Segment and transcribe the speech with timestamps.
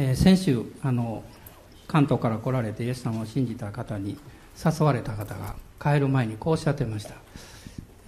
[0.00, 1.24] えー、先週あの
[1.88, 4.16] 関東から来られてイエス様を信じた方に
[4.64, 7.14] 誘われた方が帰る前にこうおっしゃってました、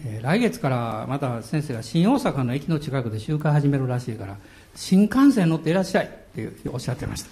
[0.05, 4.37] えー、来月からまた先生が新大阪の駅の近くで集会始めるらしいから
[4.77, 7.31] 新幹線乗っていらっしゃいっておっしゃってました。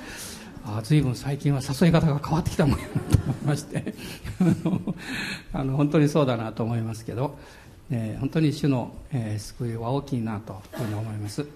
[0.67, 3.95] あ随分最近は誘い方が変わってきたもんやなと思いまして。
[5.55, 7.39] あの本当にそうだなと思いますけど、
[7.91, 11.47] えー、本当に主の、えー、救いは大きいなというふうに思います。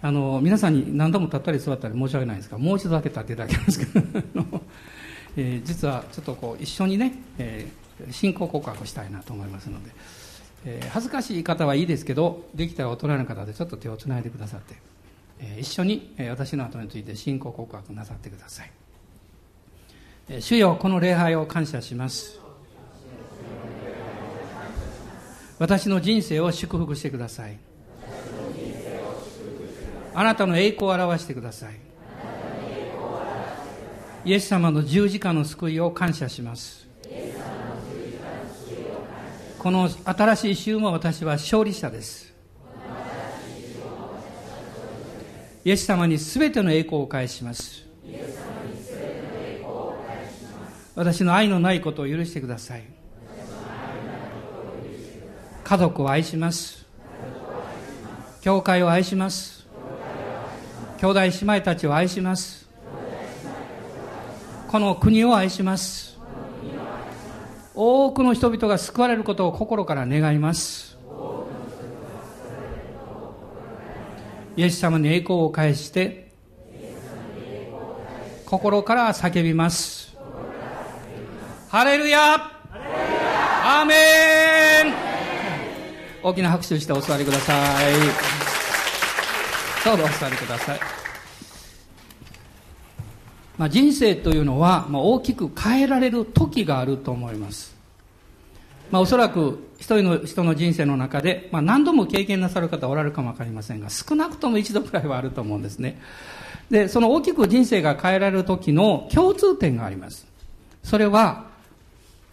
[0.00, 4.00] あの皆さんに何度も立ったり座ったり申し訳ないんですがもう一度だけ立っていただきますけど、
[5.36, 9.90] えー、実はちょっとこう一緒にね、えー、信仰告白したいなと思いますので、
[10.64, 14.76] えー、恥ずかしい方はいいですけどできたら大人の方でちょっと手をつないでくださって、
[15.40, 18.70] えー、一緒に、え、私の後について信仰告白なさってください、
[20.28, 22.38] えー、主よこの礼拝を感謝します。
[25.58, 27.67] 私の人生を祝福してください。
[30.18, 31.78] あなたの栄光を表してください。
[34.24, 36.88] イエス様の十字架の救いを感謝します。
[39.60, 42.34] この新しい週も私は勝利者です。
[45.64, 47.86] イエス様に全ての栄光を返します。
[50.96, 52.82] 私の愛のないことを許してください。
[55.62, 56.84] 家族を愛します。
[58.40, 59.57] 教会を愛します。
[60.98, 62.68] 兄弟姉妹たちを愛します。
[64.66, 66.18] この国を愛します。
[67.74, 70.98] 多くの人々が救われることを心から願います。
[74.56, 76.32] イエス様に栄光を返して
[78.44, 80.16] 心から叫びます。
[81.68, 82.34] ハレルヤ!
[82.34, 83.94] アーメ
[84.90, 84.94] ン!
[86.24, 88.37] 大きな拍手してお座りください。
[89.88, 90.80] どうぞお座りください。
[93.56, 97.74] まあ、人生というのは、まあ、大きく変えられる時があると思います。
[98.90, 105.98] まあ、おそらく一人の人の人生の中で、まあ、何度も経験なさる方おられるかもわかりませんが、少なくとも一度くらいはあると思うんですね。
[106.70, 110.26] で、その大きく人生が変えられる時の共通点があります。
[110.82, 111.46] それは、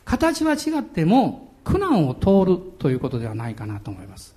[0.04, 4.36] 形は違っても苦難を通るということではないかなと思います。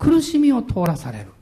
[0.00, 1.37] 苦しみを通らされる。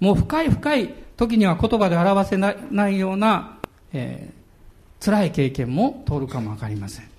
[0.00, 3.58] もう深い深い時には言葉で表せないような、
[3.92, 7.10] えー、辛い経験も通るかもわかりません。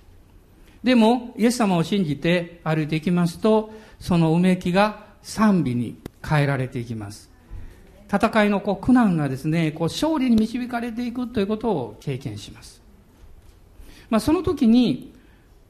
[0.82, 5.96] でも、イエス様を信じて歩いていきますと、そのうめきが賛美に
[6.28, 7.30] 変えられていきます。
[8.12, 12.82] 戦いのこう苦難がですね、こう勝利に導かれていくということを経験します。
[14.10, 15.12] まあ、その時に、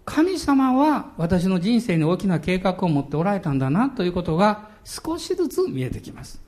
[0.04, 6.40] 神様は私の人生に大きな計画を持っておられたんだなということが少しずつ見えてきます。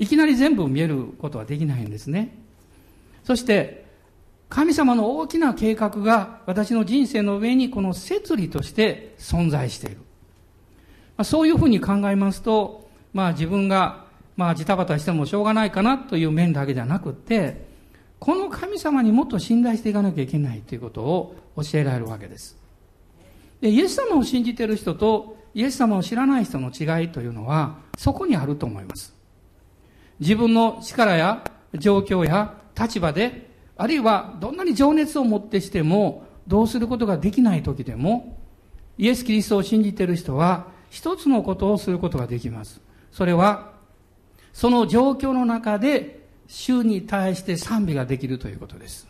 [0.00, 2.34] いきなり全部見えることはできないんですね。
[3.22, 3.84] そして、
[4.48, 9.96] 神様の大きな計画が私の人生の上にこの摂理として存在している。
[9.98, 10.02] ま
[11.18, 14.06] あ、そういうふうに考えますと、まあ自分が、
[14.38, 17.68] まあジタバタしてもしょうがないかなという面だけじゃなくて、
[18.18, 22.56] この神様にもっと信頼していかなきゃいけないということを教えられるわけです。
[23.60, 29.19] で、イエス様を信じている人とイエス様を知らない人の違いというのは、そこにあると思います。
[30.20, 31.42] 自分の力や
[31.74, 38.38] 状況や立場で、あるいはどんなに情熱を持ってしても、どうすることができない時でも、
[38.98, 42.80] イエス・キリストを信じている人は、一つのことをすることができます。
[43.10, 43.72] それは、
[44.52, 49.08] その状況の中で、主に対して賛美ができるということです。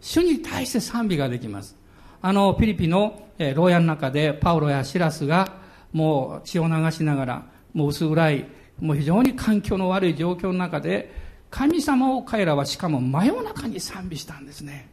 [0.00, 1.76] 主に対して賛美ができます。
[2.20, 5.60] あの、ピリピの、え牢屋の中で、パウロやシラスが、
[5.92, 8.46] もう血を流しながら、もう薄暗い
[8.80, 11.12] もう非常に環境の悪い状況の中で、
[11.50, 14.88] 神様を彼らはしかも真夜中に賛美したんですね。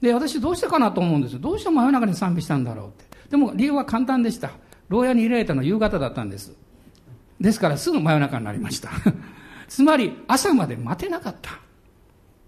[0.00, 3.04] で、私どうしてかなと思うんですよどうして真夜中に賛美したんだろうって。
[3.30, 4.50] でも理由は簡単でした。
[4.88, 6.54] 牢屋に入れられたのは夕方だったんです。
[7.40, 8.90] ですからすぐ真夜中になりました。
[9.66, 11.63] つまり朝まで待てなかった。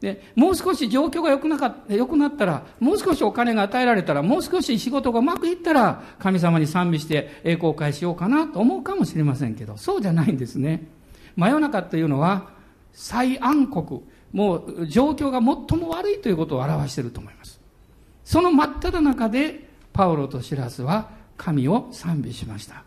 [0.01, 10.87] で、もう少し状況が良くなかった、良くなったら、もう少しお金が与えられたら、もう少し仕事がうまくいったら、神様に賛美して栄光を返しようかなと思うかもしれませんけど、そうじゃないんですね。
[11.35, 12.51] 真夜中というのは、
[12.93, 14.03] 最暗黒、
[14.33, 17.59] もう状況が最も悪いということを表していると思います。
[18.25, 21.09] その真っ只中で、パウロとシラスは
[21.39, 22.85] 神を賛美しました。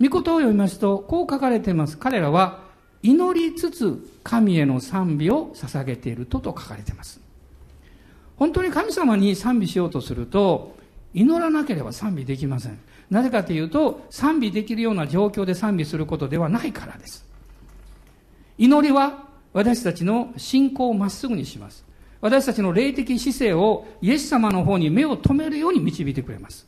[0.00, 1.98] 御言を読みますと、こう書かれています。
[1.98, 2.60] 彼らは
[3.02, 7.20] 祈りつつ神への賛美を捧げているとと書かれています。
[8.36, 10.76] 本当に神様に賛美しようとすると、
[11.14, 12.78] 祈らなければ賛美できません。
[13.10, 17.26] なぜかというと、賛美できるような状況で賛美することではないからです。
[18.56, 21.84] 祈りは私たちの信仰をまっすぐにします。
[22.20, 26.66] 私たちの霊的姿勢をイエス様の方に目を留めるように導いてくれます。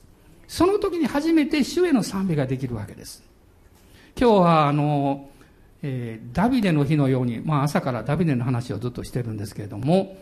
[0.48, 3.22] その時に初めて主への賛美ができるわけです。
[4.18, 5.28] 今日はあの、
[5.86, 10.16] えー、ダビデの日のように、まあ朝からダビデの話をずっとしてるんですけれども、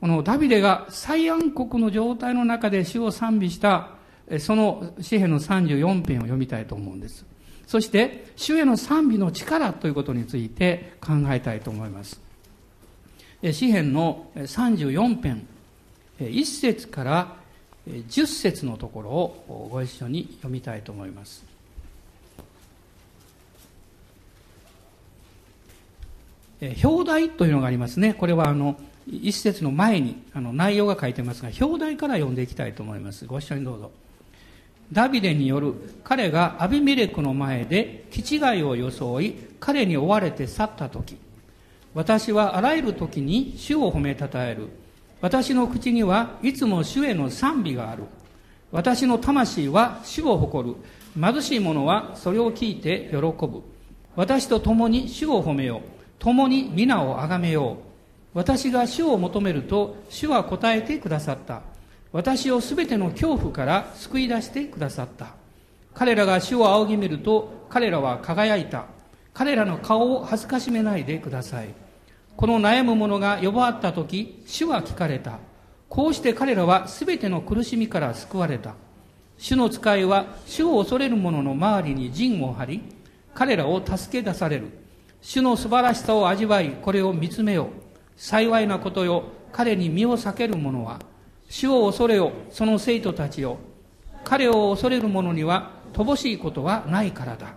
[0.00, 3.90] このダビデが最暗黒の状態の中で主を賛美した、
[4.38, 7.26] その詩篇の34編を読みたいと思うんです。
[7.66, 12.20] そして、主への賛美の力ということについて考えたいと思います。
[13.50, 15.48] 詩篇の34編、
[16.20, 17.36] 1節から
[17.88, 21.51] 10節のところをご一緒に読みたいと思います。
[26.64, 28.14] え表題というのがありますね。
[28.14, 28.76] これはあの、
[29.10, 33.26] 一節の前にあの内容が書いてますが、表題から読んでいきたいと思います。
[33.26, 33.90] ご一緒にどうぞ。
[34.92, 35.74] ダビデによる
[36.04, 41.16] 彼がアビメレクの前で気違いを装い、彼に追われて去った時、
[41.94, 44.68] 私はあらゆる時に主を褒めたたえる。
[45.20, 48.04] 私の口にはいつも主への賛美がある。
[48.70, 50.76] 私の魂は主を誇る。
[51.20, 53.16] 貧しい者はそれを聞いて喜
[53.48, 53.62] ぶ。
[54.14, 56.01] 私と共に主を褒めよう。
[56.22, 57.76] 共に皆をあがめよう。
[58.32, 61.62] 私が主を求めると主は答えてくださった。
[62.12, 65.34] 私をすべての恐怖から救い出してくださった。
[65.94, 68.84] 彼らが主を仰ぎ見ると彼らは輝いた。
[69.34, 71.74] 彼らの顔を恥ずかしめないでください。
[72.36, 75.40] この悩む者が呼ばわった時主は聞かれた。
[75.88, 78.76] こうして彼らはすべての苦しみから救われた。
[79.38, 82.82] 主の使いは主を恐れる者の周りに陣を張り
[83.34, 84.81] 彼らを助け出される。
[85.22, 87.70] 主の素晴らしさを味わいこれを見つめよ
[88.16, 91.00] 幸いなことよ彼に身を避ける者は
[91.48, 93.58] 主を恐れよその生徒たちよ。
[94.24, 97.54] 彼を恐れる者には乏しいことはないからだ。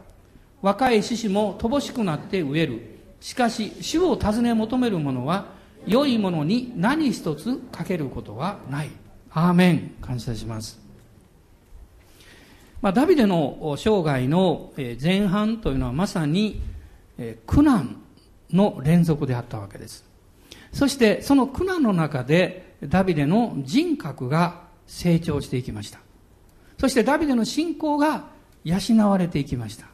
[0.61, 2.81] 若い獅子も乏しくなって飢える。
[3.21, 5.45] しかし主を尋ね求める者は
[5.87, 8.89] 良いものに何一つかけることはない。
[9.31, 9.95] アーメン。
[10.01, 10.77] 感謝します。
[12.81, 16.61] まあ、ダビデの生涯の前半というのはまさに
[17.45, 18.01] 苦難
[18.51, 20.05] の連続であったわけです
[20.75, 25.99] そしてその苦難の中でダビデの人格が成長していきました。
[26.77, 28.25] そしてダビデの信仰が
[28.63, 29.85] 養われていきました。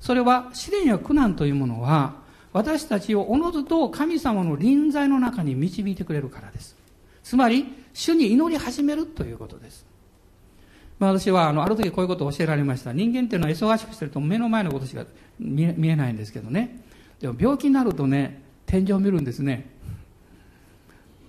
[0.00, 2.14] それは試練や苦難というものは
[2.52, 6.76] 私たちをおのずと神様の臨在の中に導いてくれるからです。
[7.22, 9.84] つまり、主に祈り始めるということです。
[11.00, 12.92] まあ、私はあのある時こういうことを教えられました。
[12.92, 15.04] 人間っていうのは忙しくしてると目の前のことしか
[15.38, 16.84] 見えないんですけどね。
[17.18, 19.70] でも病気になるとね、天井を見るんですね。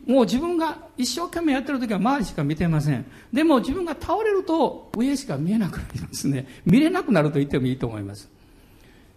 [0.05, 3.05] もう自分が一生懸命やってる時は周りしか見てません。
[3.31, 6.47] でも自分が倒れると上しか見えなくなりますね。
[6.65, 8.29] 見れなくなると言ってもいいと思います。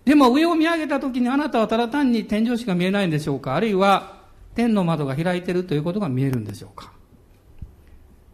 [0.05, 4.21] でも上を見上げた時にあなたはただ単に天井しか見えないんでしょうかあるいは
[4.55, 6.93] 天の窓が開いてるということが見えるんでしょうか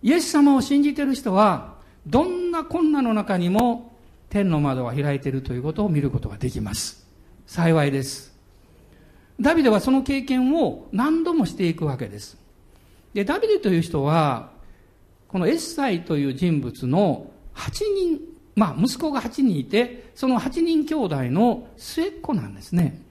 [0.03, 3.93] イエス様を信じてる人はどんな困難の中にも
[4.29, 7.07] 天の窓が開いているということを見ることができます。
[7.47, 8.31] 幸いです。
[9.41, 12.39] ダビデはその経験を何度もしていくわけです。
[13.15, 14.51] で、ダビデという人は、
[15.29, 18.21] このエッサイという人物の8人、
[18.55, 23.03] まあ息子が8人いて、その8人兄弟の末っ子なんですね。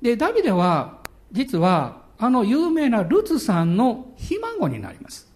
[0.00, 1.00] で、ダビデは、
[1.32, 5.29] 実は、あの有名なルツさんのひ孫になります。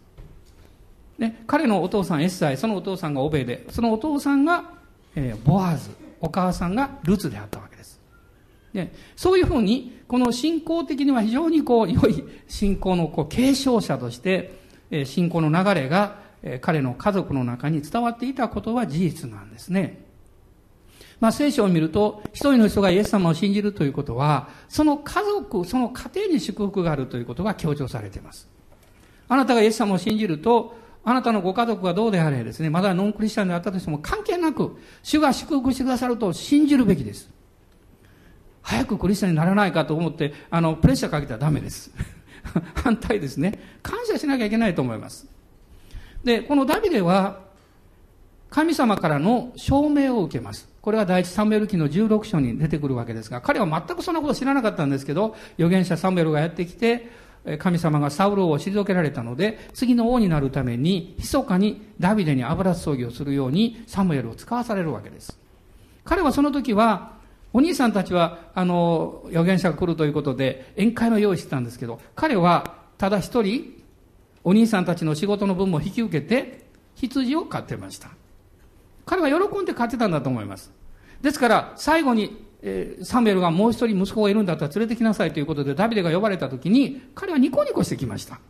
[1.19, 4.71] ね、彼のお父さんエッサイ、そのお父さんがオベで、そのお父さんが、
[5.15, 5.91] えー、ボアーズ、
[6.21, 8.01] お母さんがルツであったわけです、
[9.17, 20.05] そういうふうに、この信仰的には非常にこう、良い信仰のこう継承者として、え信仰の流れが、え彼の家族の中に伝わっていたことは事実なんですね。
[21.21, 28.49] まあ、聖書を見ると、一人の人がイエス様を信じるということは、その家族、その家庭に祝福があるということが強調されています。
[29.29, 37.31] あなたがイエス様を信じると、あなたのご家族がどうであれですね、まだノンクリスチャンであったとしても関係なく、主が祝福してくださると信じるべきです。
[38.63, 41.91] 早くクリスチャンにならないかと思って、あの、プレッシャーかけたらダメです。
[42.83, 43.59] 反対ですね。
[43.83, 45.27] 感謝しなきゃいけないと思います。
[46.25, 47.45] で、このダビデは、
[48.49, 50.69] 神様からの証明を受けます。
[50.81, 57.11] これが第一サムエル記の16章に出てくるわけですが、彼は全くそんなこと知らなかったんですけど、預言者サムエルがやってきて、
[57.59, 65.39] 神様がサウル王を退けられたので、次の王になるために、密かにダビデに油葬儀をするようにサムエルを使わされるわけです。
[66.05, 67.13] 彼はその時は、
[67.53, 73.83] お兄さんたちは、あの、預言者が来るということで、宴会の用意してたんですけど、彼は、ただ一人、
[74.43, 78.09] お兄さんたちの仕事の分も引き受けて、羊を飼ってました。
[79.07, 80.73] 彼は喜んで飼ってたんだと思います。
[81.23, 88.41] ですから、最後に、えー、サムエルがもう一人息子がいるんだったら連れてきなさいということでダビデが呼ばれた時に、彼はニコニコしてきました。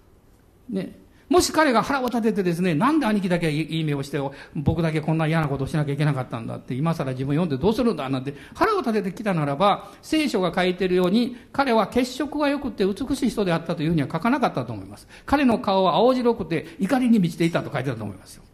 [0.71, 1.01] ね。
[1.29, 4.21] もし彼が腹を立ててですね、なんで兄貴だけいい目をして、
[4.55, 15.09] 僕だけこんな嫌なことをしなきゃいけなかったんだって、今更自分読んでどうするんだなんて、腹を立ててきたならば、聖書が書いてるように、彼は血色が良くて美しい人であったというふうには書かなかったと思います。
[15.27, 18.45] 彼の顔は青白くて怒りに満ちていたと書いてたと思いますよ。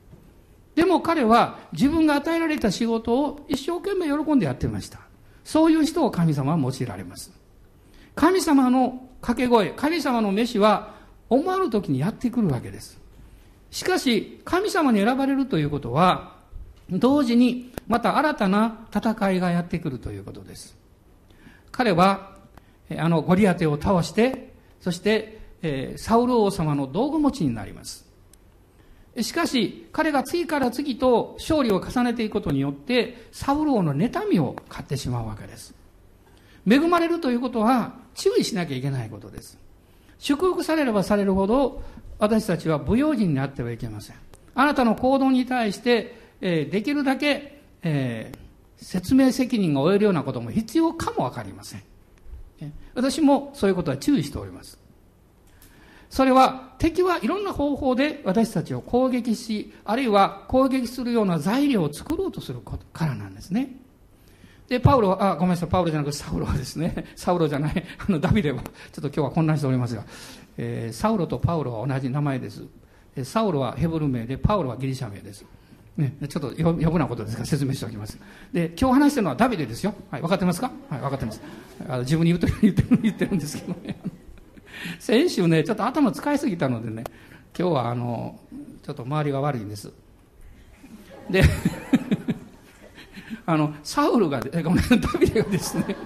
[0.76, 5.09] でも彼は自分が与えられた仕事を一生懸命喜んでやってました。
[5.44, 7.32] そういう人を神様は用いられます。
[8.14, 10.94] 神様の掛け声、神様の飯は
[11.28, 13.00] 思わぬ時にやってくるわけです。
[13.70, 16.36] しかし、神様に選ばれるということは、
[16.90, 20.76] 同時にまた新たな戦いがやってくるということです。
[21.70, 22.36] 彼は、
[22.98, 28.09] あの、ゴリアテを倒して、そして、えー、サウル王様の道具持ちになります。
[29.22, 35.74] しかし、彼が次から次と勝利を重ねていくことによって、サウル王の妬みを買ってしまうわけです。
[36.68, 39.58] 恵まれるということは注意しなきゃいけないことです。
[40.18, 41.82] 祝福されればされるほど、
[42.18, 44.16] 私たちは不用心になってはいけません。
[44.54, 51.82] あなたの行動に対して、えー、できるだけ、えー、説明責任が負えるようなことも必要かもわかりません。
[52.94, 54.79] 私もそういうことは注意しております。
[56.10, 63.76] それは敵はいろんな方法で私たちを攻撃し、あるいは攻撃するような材料を作ろうとするからなんですね。
[64.68, 70.04] で、パウロは、あ、ごめんなさい、パウロじゃなくてサウロはですね、 サウロじゃない、あの、ダビデは、ちょっと今日は混乱しておりますが、
[70.58, 72.64] えー、サウロとパウロは同じ名前です。
[73.24, 75.44] サウロはヘブル名で、パウロはギリシャ名です。
[75.96, 78.18] ね、ちょっと余分なことですから説明しておきます。
[78.52, 79.92] で、今日話してるのはダビデですよ。
[80.10, 80.70] はい、分かってますか？
[80.88, 81.40] はい、分かってます。
[81.88, 83.98] あの自分に言うと言って言ってるんですけどね。
[84.98, 87.04] 先週ね、ちょっと頭使いすぎたのでね、
[87.58, 88.38] 今日はあの、
[88.82, 89.92] ちょっと周りが悪いんです。
[91.28, 91.42] で
[93.46, 95.96] あの、サウルが、えごめん、 ダビデがですね、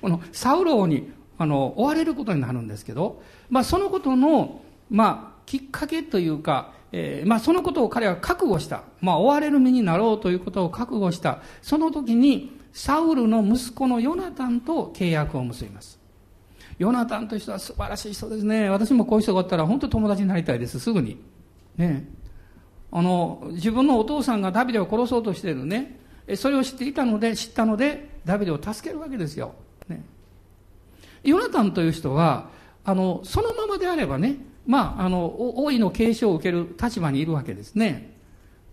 [0.00, 4.60] このサウル王に、あの、追われることになるんですけど、まあ、そのことの、
[4.90, 8.82] まあ、きっかけというか、えー、まあ、そのことを彼は覚悟した。
[9.00, 11.40] まあ、追われる身になろうということを覚悟した。
[11.62, 15.99] その時に、サウルの息子のヨナタンと契約を結びます。
[16.80, 18.70] ヨナタンという人は素晴らしい人ですね。
[18.70, 21.18] 私もこういう人がおったら本当友達になりたいです、すぐに。
[21.76, 22.08] ね。
[22.90, 26.00] あの、自分のお父さんがダビデを殺そうとしているね。
[26.36, 29.52] それを知っていたので、知ったので、ダビデを助けるわけですよ。
[29.88, 30.02] ね。
[31.22, 32.48] ヨナタンという人は、
[32.82, 38.16] あの、そのままであればね、まあ、あの、王位の継承を受ける立場にいるわけですね。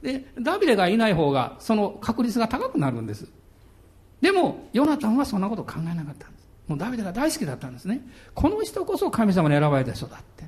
[0.02, 3.28] で、ダビデがいない方が、その確率が高くなるんです。
[4.22, 6.37] でも、ヨナタンはそんなこと考えなかった。
[6.68, 8.02] もうダビデが大好きだったんですね。
[8.34, 10.46] この人こそ神様に選ばれた人だって。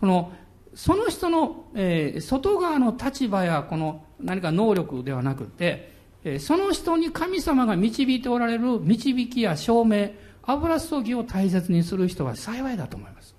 [0.00, 0.32] この、
[0.74, 5.94] その人の、えー、外側の立場やこの何か能力ではなくて
[6.24, 10.10] え、その人に神様が導いておられる導きや証明、
[10.42, 13.34] 油注ぎを大切にする人は幸いだと思います。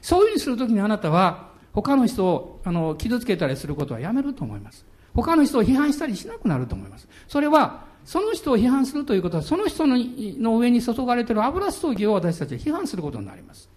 [0.00, 4.86] そういうふうにするときにあなたは、他の人をあの傷つけたりすることはやめると思います。
[5.14, 7.06] 他の人を批判したりしなくなると思います。
[7.28, 13.68] それは、その人を批判するということは、その人の上に注がれている油注ぎを私たちは批判することになります。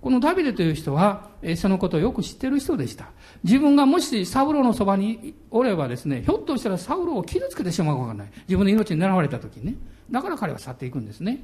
[0.00, 3.10] このダビデという人は、そのことをよく知っている人でした。
[3.42, 8.28] 自分がもしサウロのそばにおればですね、ひょっとしたらサウロを傷つけてしまうかもしれない。
[8.46, 9.74] 自分の命に狙われた時にね。
[10.10, 11.42] だから彼は去っていくんですね。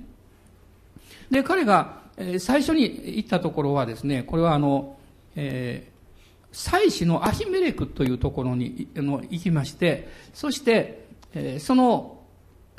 [1.31, 2.01] で、彼が、
[2.39, 2.83] 最初に
[3.17, 4.99] 行ったところはですね、これはあの、
[5.37, 12.21] えー、祭司のアヒメレクというところに行きまして、そして、え、その、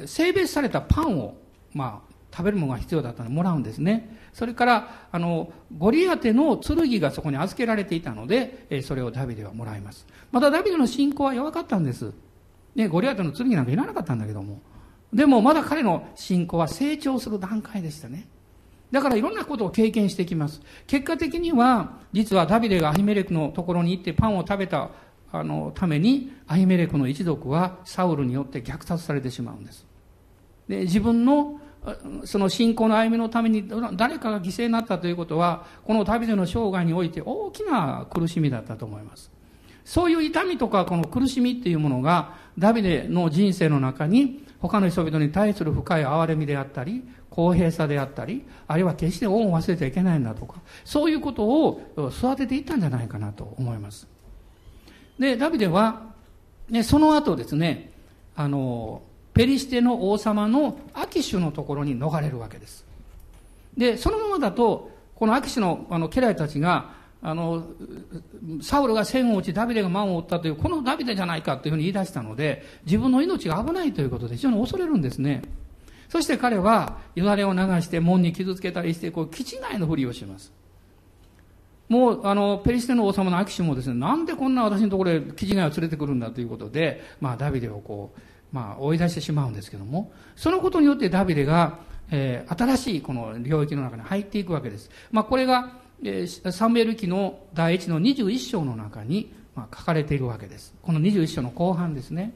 [0.05, 1.36] 性別されたパンを、
[1.74, 4.17] まあ、食べるものが必要だったのでもらうんですね。
[4.34, 10.08] それから、あの、ゴリアテの剣がそこに預けられていたので、えそれをダビデはもらいます。
[10.31, 12.13] またダビデの信仰は弱かったんです。
[12.75, 14.62] ね、ゴリアテの剣なんかいらなかったんだけども。
[15.13, 18.27] でもまだ彼の信仰は成長する段階でしたね。
[18.91, 20.62] だからいろんなことを経験してきます。
[20.88, 24.91] 結果的には、実はダビデがアヒメレクのところに行ってパンを食べた、
[25.31, 29.85] あの、ために、アヒメレクの一族はサウルによって虐殺されてしまうんです。
[30.67, 31.59] で、自分の
[32.25, 39.31] その信仰の歩みのために誰かが犠牲になったということは、この旅での生涯において大きな苦しみだったと思います。
[39.83, 54.07] そういう痛みとかこの苦しみっていうものが、ダビデの人生の中に、他の人々に対する深い憐れみであったり、公平さであったり、あるいは決して恩を忘れちゃいけないんだとか、そういうことを育てていったんじゃないかなと思います。
[55.20, 56.12] で、ダビデは、
[56.70, 57.91] ね、その後ですね、
[58.36, 59.01] あの、
[59.34, 62.86] ペリシテの王様のアキシュのところに逃れるわけです。
[63.77, 67.65] で、そのままだと、このアキシュのあの家来たちが、あの、
[68.62, 75.44] サウルが千を打ち、ダビデが万を打ったという、このダビデじゃないかというふうに言い出したので、自分の命が危ないということで非常に恐れるんですね。
[76.10, 80.51] そして彼はよだれを流して門に傷つけたりして、こう、基地内のふりをします。
[81.91, 91.79] もう、あの、ペリシテの王様のアキシもですね、なんでこんな私のところへ基地外を連れてくるんだということで、まあ、ダビデをこう、まあ、追い出してしまうんですけども、そのことによってダビデが、
[92.10, 94.89] えー、新しいこの領域の中に入っていくわけです。
[95.12, 100.74] まあ、これが、えー、サムエル記の第一の21章の中に、まあ、書かれているわけです。
[100.81, 102.31] この21章の後半ですね。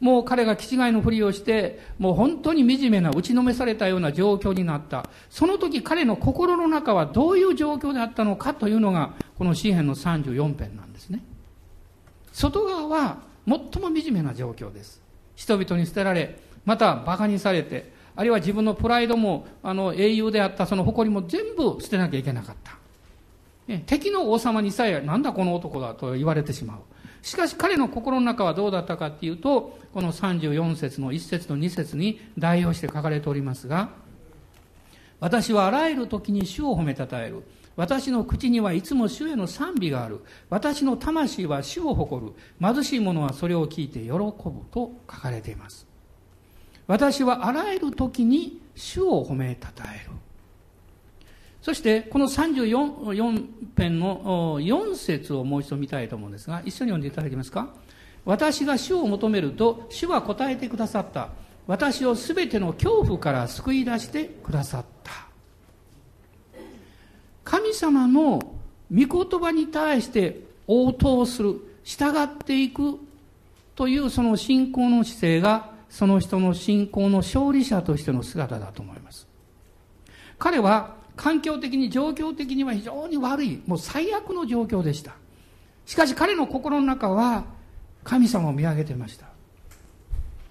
[0.00, 5.08] もう彼が気違いのふりをして、もう本当に惨めな打ちのめされたような状況になった。
[5.28, 11.20] その時彼の心の中はどういう状況であったのかというのが、この詩篇の34編なんですね。
[12.32, 15.02] 外側は最も惨めな状況です。
[15.34, 22.76] 人々に捨てられ、また馬鹿にされて、あるいは自分のプライドも、あの、英雄であったその誇りも全部捨てなきゃいけなかった。
[23.86, 26.78] 敵の王様にさえ、なんだこの男だと言われてしまう。
[27.28, 33.90] しかし彼の心の中はどうだったかっていうと、この34節の1節と2節に代表して書かれておりますが、
[35.20, 37.42] 私はあらゆる時に主を褒めたたえる。
[37.76, 40.24] 私の口にはいつも主への賛美がある。
[40.48, 42.32] 私の魂は主を誇る。
[42.62, 45.86] 貧しい者はそれを聞いて喜ぶと書かれています。
[46.86, 50.12] 私はあらゆる時に主を褒めたたえる。
[51.68, 53.46] そして、この34
[53.76, 57.68] 編の4節をもう一度見たいと思うんですが、一緒に読んでいただけますか？
[58.24, 61.28] 私が主を求めると、主は答えてくださった。
[61.66, 65.12] 私をすべての恐怖から救い出してくださった。
[67.44, 68.38] 神様の
[68.90, 72.98] 御言葉に対して応答する、従っていく
[73.74, 79.28] というその信仰の姿勢が、その人の信仰の勝利者としての姿だと思います。
[80.38, 85.16] 彼は環境的に状況的には非常に悪い、もう最悪の状況でした。
[85.84, 87.44] しかし彼の心の中は
[88.04, 89.26] 神様を見上げてました。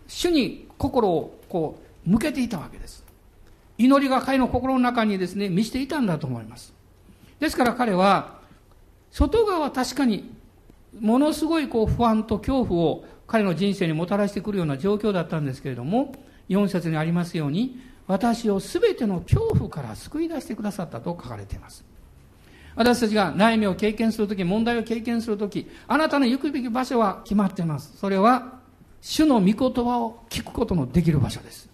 [0.08, 3.06] 主に心をこう向けていたわけです。
[3.78, 6.74] 祈りが彼の心の中にですね、満ちていたんだと思います。
[7.40, 8.40] ですから彼は、
[9.12, 10.30] 外側は確かに、
[11.00, 16.14] ものすごいこう不安と恐怖を彼の人生にもたらしてくるような状況だったんですけれども、
[16.50, 21.84] 4節にありますように、私を全ての恐怖から救い出してくださったと書かれています。
[22.76, 27.98] 私たちが悩みを経験するとき、問題を経験するとき、あなたの行くべき場所は決まっています。
[27.98, 28.60] それは、
[29.02, 31.70] 主の御言葉を聞くことのできる場所です。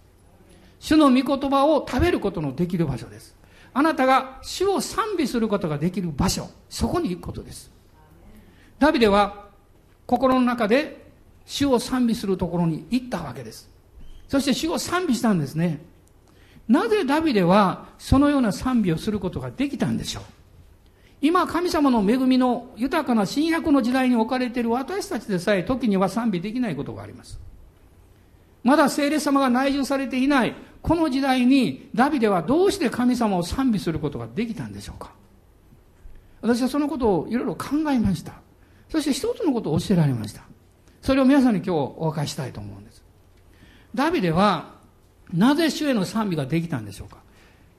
[0.79, 3.35] 主の御言葉を食べることのできる場所です。
[3.73, 7.71] あなたが主を賛美することができる場所、そこに行くことです。
[8.79, 9.47] ダビデは
[10.05, 11.11] 心の中で
[11.45, 13.69] 主を賛美するところに行ったわけです。
[14.27, 15.79] そして主を賛美したんですね。
[16.67, 20.23] なぜダビデはそのような賛美をすることができたんでしょう？
[21.21, 27.39] 今神様の恵みの豊かな新約の時代に置かれている私たちでさえ時には賛美できないことがあります。
[28.63, 35.11] まだ聖霊様が内住されていないこの時代にダビデはどうして神様を賛美することができたんでしょうか？
[36.41, 38.33] 私はそのことをいろいろ考えました。
[38.89, 40.43] そして一つのことを教えられました。
[41.01, 43.01] それを皆さんに今日お分かりしたいと思うんです。
[43.95, 44.72] ダビデは
[45.31, 47.17] なぜ主への賛美ができたんでしょうか？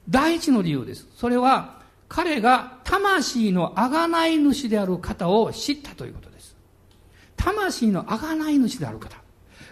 [0.08, 1.06] 第一の理由です。
[1.16, 6.56] それは彼が魂の贖い主である方を知ったということです。
[7.36, 9.16] 魂の贖い主である方。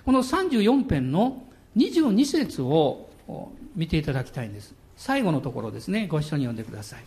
[0.04, 1.44] この34編の
[1.76, 3.08] 22節を
[3.76, 4.74] 見ていただきたいんです。
[4.96, 6.06] 最後のところですね。
[6.06, 7.04] ご一緒に読んでください。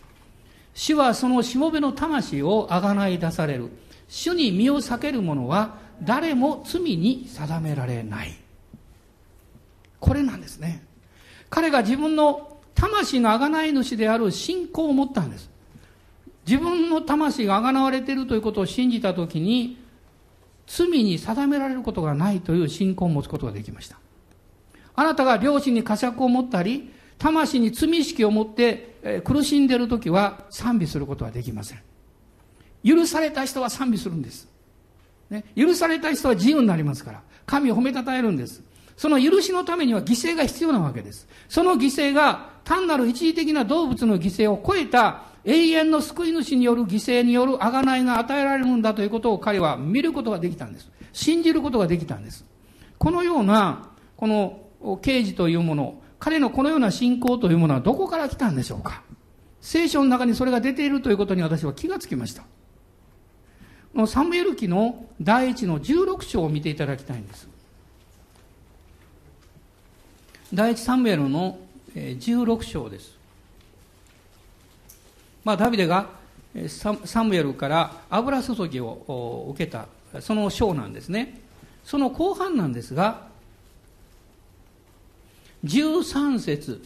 [0.74, 3.70] 主はそのしもべの魂をあがない出される。
[4.08, 8.34] 主に身を避ける者は誰も罪に定められない。
[10.06, 10.86] これなんですね。
[11.50, 15.50] 彼が自分の魂のあがない主である信仰を持ったんです。
[16.46, 19.78] 自分の魂があがなわれているということを信じたときに、
[20.66, 23.98] 罪に定められることがないという信仰を持つことができました。
[24.94, 31.80] あなたが良心に呵責を持ったり、魂に罪意識を持って苦しんでいるときは賛美することはできません。
[32.84, 34.48] 許された人は賛美するんです。
[35.30, 38.62] ね、許された人は自由になりますから、神を褒めたたえるんです。
[38.96, 41.28] その許しのためには犠牲が必要なわけです。
[41.48, 50.90] その犠牲が単なる一時的な動物の犠牲を超えた永遠の救い主による犠牲による贖いが与えられるんだということを彼は見ることができたんです。
[51.12, 52.44] 信じることができたんです。
[52.98, 59.02] このような、この刑事というもの、彼のこのような信仰というものはどこから来たんでしょうか
[59.60, 62.44] 聖書の中にそれが出ているということに私は気がつきました。
[64.06, 67.55] サムエル記の第一の16章を見ていただきたいんです。
[70.54, 71.58] 第一サムエルの
[71.94, 73.16] 16章です。
[75.44, 76.10] まあ、ダビデが
[76.68, 79.86] サムエルから油注ぎを受けた、
[80.20, 81.40] その章なんですね。
[81.84, 83.26] その後半なんですが、
[85.64, 86.82] 13節、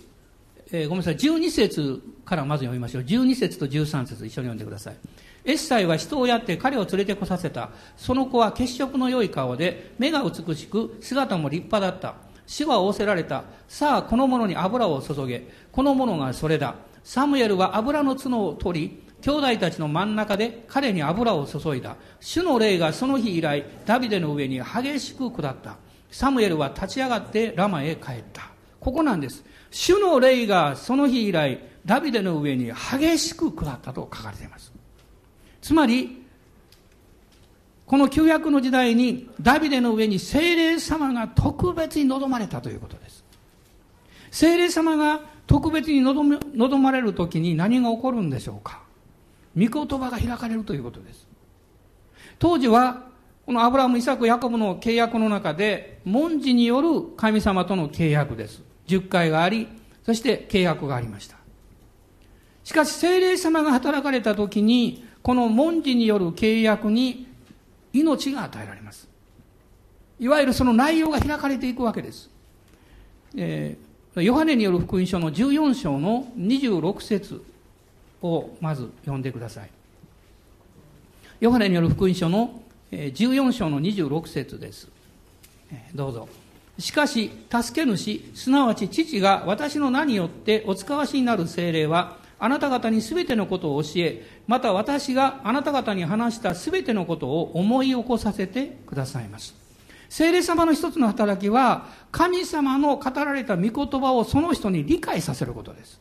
[0.72, 3.02] えー、ごめんなさい、12節からまず読みましょう。
[3.02, 4.96] 12節と13節一緒に読んでください。
[5.44, 7.70] エッサイは人をやって彼を連れてこさせた。
[7.96, 12.29] その子は血色の良い顔で、目が美しく、姿も立派だった。
[12.50, 13.44] 死は仰せられた。
[13.68, 15.46] さあ、この者に油を注げ。
[15.70, 16.74] この者がそれだ。
[17.04, 21.94] サムエルは油の角を取り、兄弟たちの真ん中で彼に油を注いだ。
[22.18, 25.76] 主の霊がその日以来、ダビデの上に激しく下った。
[26.10, 28.50] サムエルは立ち上がってラマへ帰った。
[28.80, 29.44] ここなんです。
[29.70, 34.72] 主の霊がその日以来、ダビデの上に激しく下ったと書かれています。
[35.62, 36.19] つまり、
[37.90, 43.24] この旧約の時代にダビデの上に精霊様が特別に望まれたということです。
[44.30, 48.80] 精霊様が特別に望まれる時に何が起こるんでしょうか
[49.58, 51.26] 御言葉が開かれるということです。
[52.38, 53.08] 当時は、
[53.44, 58.62] このアブラム、イサク、ヤコブの契約の中で、文字による神様との契約です。
[58.86, 59.66] 十回があり、
[60.06, 61.38] そして契約がありました。
[62.62, 67.29] しかし、精霊様が働かれた時に、この文字による契約に
[67.92, 69.08] 命が与えられます。
[70.18, 72.30] いわゆるその内容が開かれていくわけです。
[73.36, 77.42] えー、ヨハネによる福音書の14章の26節
[78.22, 79.70] をまず読んでください。
[81.40, 84.88] ヨハネによる福音書の14章の26節です。
[85.94, 86.28] どうぞ。
[86.78, 99.54] しかし、助け主、すなわち父が私の名によってお使わしになる精霊は、あなた方にすべてのことを教え、また私があなた方に話したすべてのことを思い起こさせてくださいます。
[100.08, 106.00] 聖霊様の一つの働きは、神様の語られた御言葉をその人に理解させることです。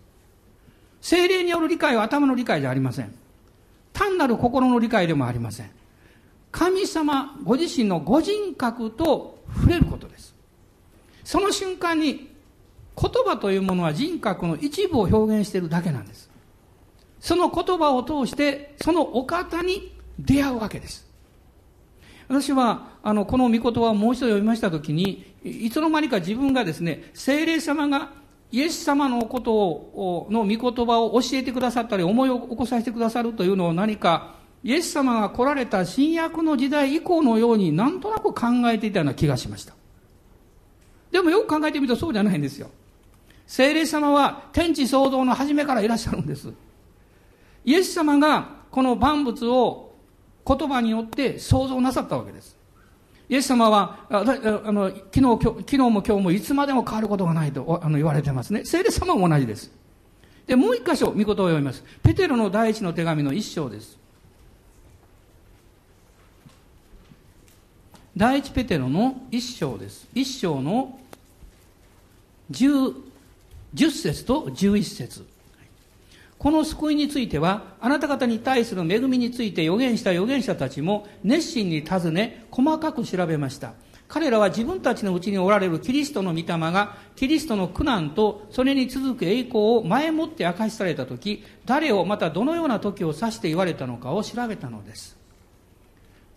[1.01, 3.13] 精霊による理解は頭の理解じゃありません。
[3.91, 5.69] 単なる心の理解でもありません。
[6.51, 10.33] 神様ご自身のご人格と触れることです。
[11.25, 12.29] その瞬間に
[12.99, 16.28] 言葉というものは人格の一部を表現しているだけなんです。
[17.19, 21.07] その言葉を通してそのお方に出会うわけです。
[22.27, 28.11] 私は、あの、この御言葉をもう一度読みましたときに、いつの間にか自分がですね、精霊様が
[28.51, 39.73] イエス様のことを、の御言葉を教えてくださったり、思いを起こさせてくださるというのを何か、イエス様が来られた新約の時代以降のようになんとなく考えていたような気がしました。
[41.11, 42.69] でもよく考えてみるとそうじゃないんですよ。
[43.47, 46.53] 聖霊様は天地創造の初めからいらっしゃるんです。
[47.69, 49.93] イエス様がこの万物を
[50.43, 52.57] 言葉によって創造なさったわけです。
[53.29, 58.65] イエス様は、あの昨日昨日も今日もいつまでも変わることがないと言われてますね。
[58.65, 59.71] 聖霊様も同じです。
[60.47, 61.83] で、もう一箇所、御言を読みます。
[62.01, 63.99] ペテロの第一の手紙の一章です。
[68.17, 70.07] 第一ペテロの一章です。
[70.15, 70.97] 一章の
[72.49, 72.67] 十、
[73.75, 75.23] 十節と十一節。
[76.39, 83.73] この救いについては、あなた方に対する恵みについて予言した預言者たちも熱心に尋ね、細かく調べました。
[84.07, 95.17] 彼らは自分たちのうちにおられるキリストの御霊が、キリストの苦難とそれに続く栄光を前もって明かしされたとき、誰をまたどのような時を指して言われたのかを調べたのです。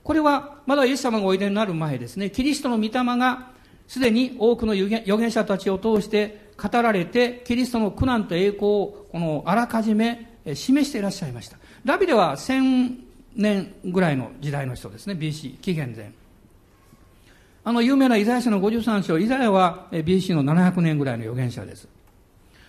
[0.03, 3.53] これは、まだイエス様がおいでになる前ですね、キリストの御霊が、
[3.87, 11.59] すでに多くの預言者たちを通して語られて、キリストの苦難と栄光を、このあらかじめ示していらっしゃいました。
[11.85, 12.97] ダビデは1000
[13.37, 16.12] 年ぐらいの時代の人ですね、BC、紀元前。
[17.65, 21.88] あの有名なイザヤ書の53章、イザヤは BC の700年ぐらいの預言者です。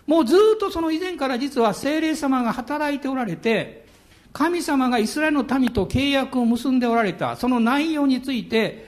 [0.06, 3.86] もうずっとその以前から実は精霊様が働いておられて、
[4.34, 8.88] 神様がイスラエルの民と契約を結んでおられた、その内容について、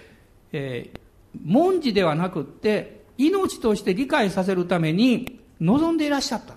[0.52, 1.00] えー、
[1.44, 6.56] 文字ではなくって、命として理解させるために望んでいらっしゃった。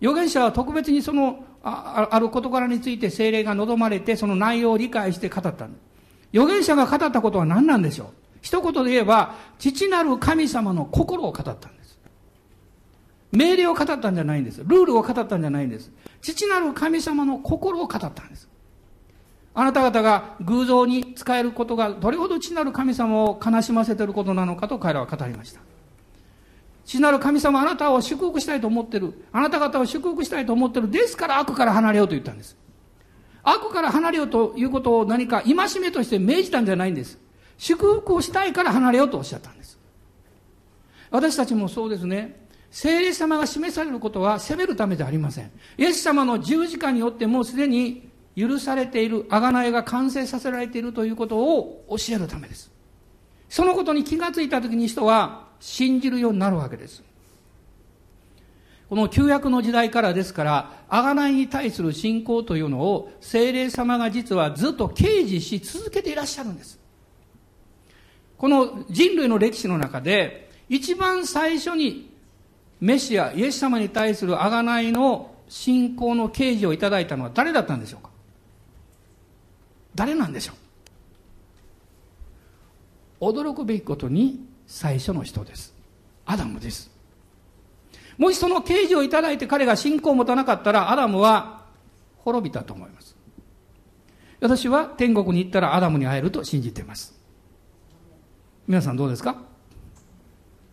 [0.00, 5.68] 預言者は特別にそのあある事柄について精霊が望まれてその内容を理解して語った
[6.32, 8.08] 預言者が語ったことは何なんでしょう。
[8.42, 11.98] 一言で言えば父なる神様の心を語ったんです。
[13.32, 14.62] 命令を語ったんじゃないんです。
[14.64, 15.92] ルールを語ったんじゃないんです。
[16.22, 18.48] 父なる神様の心を語ったんです。
[19.52, 25.60] あなた方が偶像に使えることがどれほど父なる神様を悲しませていることなのかと彼らは語りました。
[26.84, 29.26] 父なる神様あなたを祝福したいと思ってる。
[29.32, 30.90] あなた方を祝福したいと思ってる。
[30.90, 32.56] ですから悪から離れようと言ったんです。
[33.42, 37.18] 悪から離れようということを何か戒めとして命じたんじゃないんです。
[37.58, 39.78] 祝福をしたいから離れようとおっしゃったんです。
[41.10, 42.46] 私たちもそうですね。
[42.70, 45.50] 聖霊様が示されることは責めるためではありません。
[45.76, 52.70] イエス様の十字架によってもうすでに許されている、贖いが完成させられているということを教えるためです。
[53.48, 57.02] そのことに気がついた時に人は信じるようになるわけです。
[58.88, 66.80] この旧約の時代からですから、贖いに対する信仰というのを精霊様が実はずっと掲示し続けていらっしゃるんです。
[68.36, 72.12] この人類の歴史の中で、一番最初に
[72.80, 78.09] メシア、イエス様に対する贖いの信仰の啓示をいただいたのは誰だったんでしょうか？
[79.94, 80.52] 誰なんでしょ
[83.20, 83.32] う？
[83.32, 85.74] 驚くべきことに最初の人です。
[86.26, 86.90] アダムです。
[88.16, 91.64] もしその啓示をいただいて彼が信仰を持たなかったら、アダムは
[92.18, 93.16] 滅びたと思います。
[94.40, 97.14] 私は天国に行ったらアダムに会えると信じています。
[98.68, 99.36] 皆さんどうですか？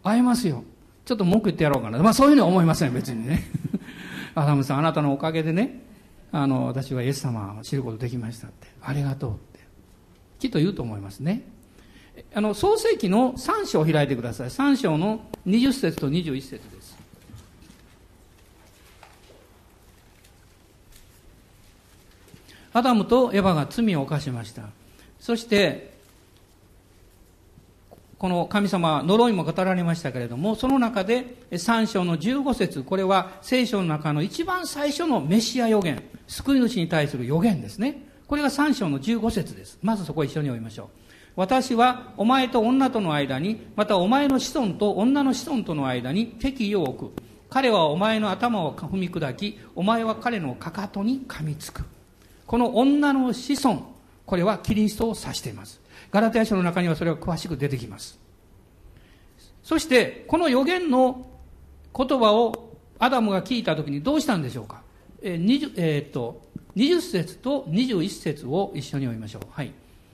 [0.04, 0.64] 会えますよ。
[1.06, 1.98] ちょっと文句言ってやろうかな。
[2.00, 3.44] まあそういうふうには思いません、別にね。
[4.36, 5.82] アダムさん、あなたのおかげでね、
[6.32, 8.68] あの、私はイエス様を知ることできましたって。
[8.82, 9.60] ありがとうって。
[10.40, 11.44] きっと言うと思いますね。
[12.34, 14.50] あの、創世記の3章を開いてください。
[14.50, 16.98] 3章の20節と21節です。
[22.74, 24.64] アダムとエヴァが罪を犯しました。
[25.20, 25.97] そして、
[28.18, 38.08] この神様、呪いも語られましたけれども、その中で3章の15節これは聖書の中の一番最初のメシア予言、救い主に対する予言ですね。
[38.28, 39.78] これが3章の15節です。
[39.84, 40.88] まずそこ一緒に読みましょう。
[41.36, 47.22] 私はお前と女との間に、またお前の子孫と女の子孫との間に敵意を置く。
[47.50, 51.84] 彼はお前の頭を踏み砕き、お前は彼のかかとに噛みつく。
[52.48, 53.94] この女の子孫、
[54.26, 55.80] これはキリストを指しています。
[56.12, 58.20] ガラテヤ書の中にはそれが詳しく出てきます。
[59.64, 61.28] そして、この予言の
[61.96, 64.82] 言葉をアダムが聞いたときにどうしたんでしょうか。
[65.22, 66.42] えー、20, えー、っと、
[66.76, 69.42] 20節と21節を一緒に読みましょう。
[69.52, 69.74] はい。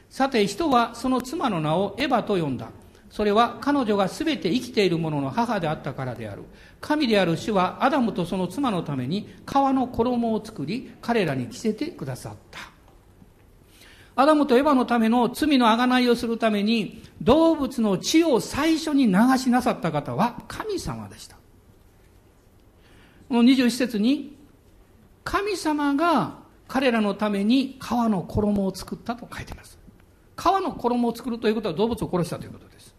[0.09, 2.69] さて、人はその妻の名をエヴァと呼んだ。
[3.09, 6.41] それは彼女が全て生きている者の母であったからである。
[6.81, 12.72] 神である主はアダムとその妻のために皮の衣を作り、彼らに着せてくださった。
[14.15, 21.37] アダムとエヴァのための罪の贖いをするために動物の血を最初に流しなさった方は神様でした。
[23.29, 24.37] この21節に
[25.23, 29.79] 神様が彼らのために皮の衣を作ったと書いています。
[30.37, 32.95] 皮の衣を作るということは動物を殺したということです。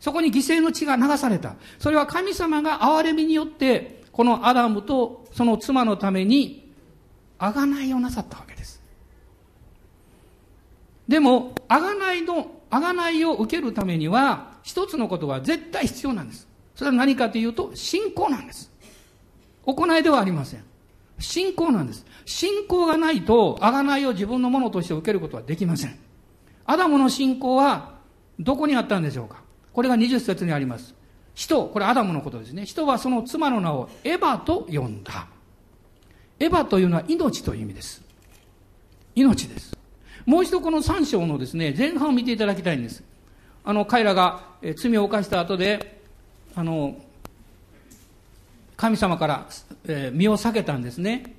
[0.00, 1.54] そこに犠牲の血が流された。
[1.78, 6.72] それは神様が憐れみによってこのアダムとその妻のために
[7.38, 8.73] 贖いをなさったわけです。
[11.08, 16.48] でも、あがないの、あがないを受けるためには、一つのことが絶対必要なんです。
[16.74, 18.70] それは何かというと、信仰なんです。
[19.64, 20.64] 行いではありません。
[21.18, 22.04] 信仰なんです。
[22.24, 25.98] 信仰がないと、あがないを自分のものとして受けることはできません。
[26.66, 27.94] アダムの信仰は、
[28.38, 30.94] どこにあったんでしょうかこれが20節にあります。
[31.34, 32.64] 人、これアダムのことですね。
[32.64, 35.26] 人はその妻の名をエヴァと呼んだ。
[36.38, 38.02] エヴァというのは命という意味です。
[39.14, 39.73] 命です。
[40.26, 43.02] もう一度この3章のですね、前半を見ていただきたいんです。
[43.64, 44.42] あの、彼らが
[44.76, 46.00] 罪を犯した後で、
[46.54, 46.96] あの、
[48.76, 49.46] 神様から、
[49.86, 51.34] え、身を避けたんですね。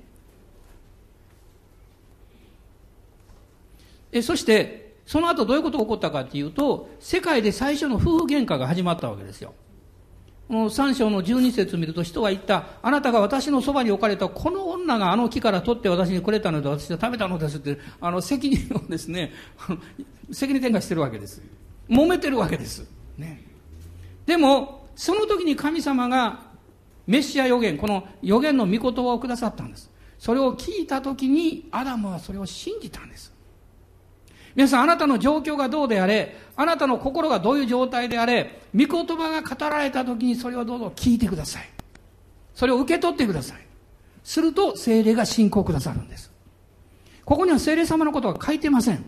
[4.12, 9.54] えそして、その後どういうことが起こったかっていうと、世界で最初の夫婦喧嘩が始まったわけですよ。
[10.48, 19.32] この3章の12節を見ると人は言った、あなたが私のそばに置かれたこの女があの木から取って私にくれたので私は食べたのですって、あの責任をですね、
[20.30, 21.42] 責任転嫁してるわけです。
[21.88, 22.88] 揉めてるわけです。
[23.18, 23.42] ね。
[24.24, 26.40] でも、その時に神様が
[27.06, 29.90] メシア予言、この予言の御言葉をくださったんです。
[30.18, 33.35] それを聞いた時にアダムはそれを信じたんです。
[34.56, 41.68] 皆さん、あなたの状況がどうであれ、あなたの心がどういう状態であれ、御言葉が語られた時にそれをどうぞ聞いてください。
[42.54, 43.58] それを受け取ってください。
[44.24, 46.32] すると、精霊が信仰くださるんです。
[47.26, 49.04] ここには精霊様のことは書いてません。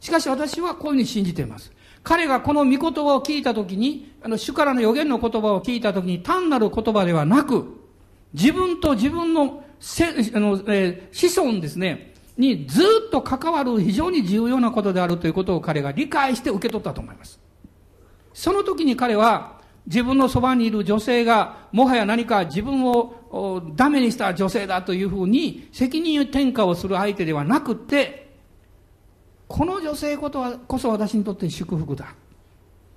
[0.00, 1.70] しかし私はこういうふうに信じています。
[2.02, 7.78] 彼がこの御言葉を聞いたときに、あの、主からの予言の言葉を聞いたときに、単なる言葉ではなく、
[8.34, 17.40] 自分と自分のせあの、えー、子孫ですね、にずっと関わる非常に重要なことであるということを彼が理解して受け取ったと思います。
[18.32, 28.28] その時に彼は自分のそばにいる女性がもはや何か自分をダメにした女性だというふうに責任転嫁をする相手ではなくて、
[29.48, 32.14] この女性ことはこそ私にとって祝福だ。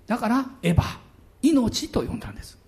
[0.06, 0.98] だから、エヴァ、
[1.42, 2.60] 命と呼んだんです。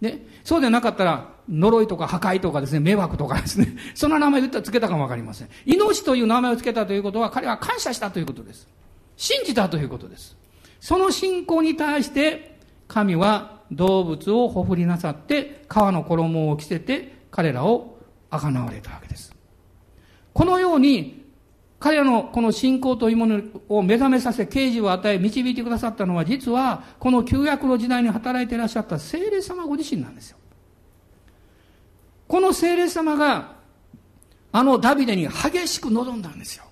[0.00, 5.48] ね、そうでなかったら、呪いとか破壊とかですね、迷惑とかですね、 その名前をつけたかもわかりません。
[5.64, 8.68] 命という名前をつけたということは、彼は感謝したということです。
[9.16, 10.36] 信じたということです。
[10.80, 17.98] その信仰に対して、神は動物をほふりなさって皮の衣を着せて彼らを
[18.30, 19.34] 贖われたわけです。
[20.32, 21.26] このように
[21.78, 30.38] 彼らのこの信仰というものを目覚めさせ、啓示を与え、導いてくださったのは、実は、この旧約の時代に働いていらっしゃった聖霊様ご自身なんですよ。
[32.28, 33.56] この聖霊様が、
[34.52, 36.64] あのダビデに激しく望んだんですよ。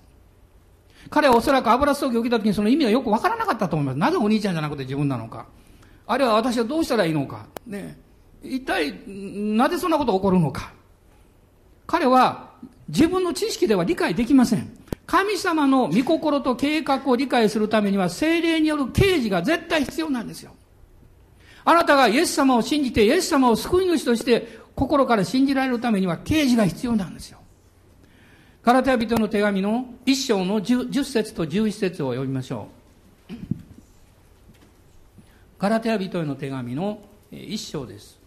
[1.09, 3.97] 彼はおそらく油葬儀を受けた時にその意味がよくわからなかったと思います。
[3.99, 5.45] なぜお兄ちゃんじゃなくて自分なのか。
[6.07, 7.45] あるいは私はどうしたらいいのか。
[7.67, 7.97] ね。
[8.43, 10.73] 一体、なぜそんなこと起こるのか。
[11.87, 12.51] 彼は
[12.87, 14.75] 自分の知識では理解できません。
[15.05, 20.51] 神様の御心と計画を理解するためには精霊による啓示が絶対必要なんですよ。
[21.63, 27.39] あなたがイエス様を信じてイエス様を救い主として心から信じられるためには啓示が必要なんですよ。
[28.61, 32.67] ガラテ人の手紙の一章の 10, 10節と11節を読みましょ
[33.29, 33.33] う。
[35.59, 36.99] ガラテ人への手紙の
[37.31, 38.19] 一章です。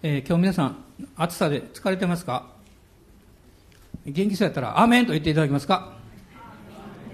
[0.00, 0.84] えー、今日皆さん、
[1.16, 2.46] 暑さで疲れてますか？
[4.06, 5.97] 元気そうやったら、アーメンと言っていただけますか？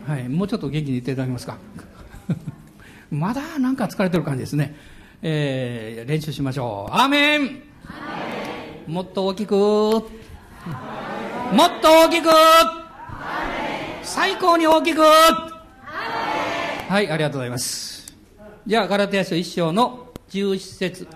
[0.07, 1.57] はい、もうちょっと元気に言っていただけますか？
[3.11, 4.75] まだなんか疲れてる感じですね。
[5.23, 6.95] えー、練習しましょう。
[6.95, 7.63] アーメン
[8.87, 10.03] もっと大きくもっ
[11.81, 12.29] と大きく
[14.03, 18.15] 最高に大きくはい、ありがとうございます。
[18.67, 21.09] じゃあ、ガラテヤ書一章の11節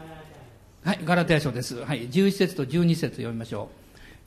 [0.83, 1.77] はい、ガラテヤ書です。
[1.85, 3.78] はい、11節と12節読みましょう。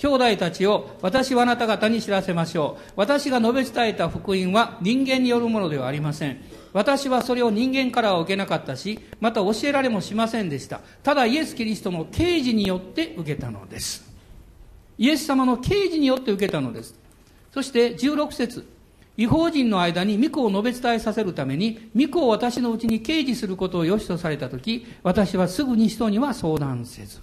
[0.01, 2.93] 兄弟たちを私はあなた方に知らせましょう。
[2.95, 6.43] 私が述べ伝えた福音は人間によるものではありません。
[6.73, 10.81] 私はそれを人間からは受けなかったし、また教えられもしませんでした。
[11.03, 14.03] ただイエス・キリストの啓示によって受けたのです。
[14.97, 16.95] イエス様の啓示によって受けたのです。
[17.53, 18.67] そして16節
[19.17, 27.19] 違法人の間に御子を述べ伝えさせるために、御子を私のうちに掲示することを良しとされたとき、私はすぐに人には相談せず。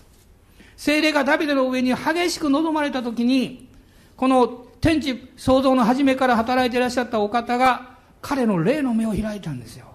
[0.79, 3.69] 精霊がダビデの上に激しく望まれたときに、
[4.17, 4.47] この
[4.81, 9.87] 天地創造の初めから働いていらっしゃったお方が、彼の霊の目を開いたんですよ。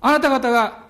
[0.00, 0.84] あなた方が、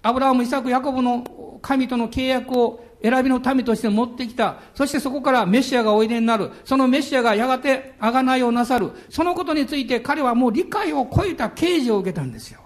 [0.00, 4.58] アブラハム、イサク、ヤコブの神との契約を選びの民として持ってきた。
[4.72, 6.52] そしてそこからメシアがおいでになる。
[6.64, 8.92] そのメシアがやがて贖いをなさる。
[9.08, 12.60] そのことについて彼はもう理解を超えた啓示を受けたんですよ。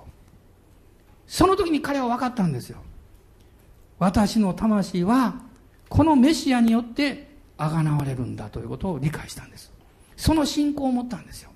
[1.26, 2.83] その時に彼は分かったんですよ。
[3.98, 5.34] 私の魂は
[5.88, 9.72] このメシアによって贖われるんだということを理解したんです。
[10.16, 11.50] その信仰を持ったんですよ。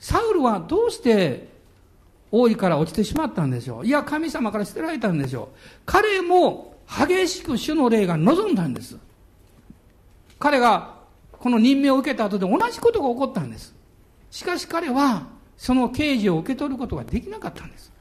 [0.00, 1.48] サウルはどうして
[2.32, 5.56] 王位から落ちてしまったんでしょういや、神様から捨てられたんでしょう。
[5.86, 8.96] 彼も激しく主の霊が望んだんです。
[10.38, 10.96] 彼が
[11.32, 13.74] この任命を受けた後で同じことが起こったんです。
[14.30, 15.26] しかし彼は
[15.56, 17.92] その刑示を受け取ることができなかったんです。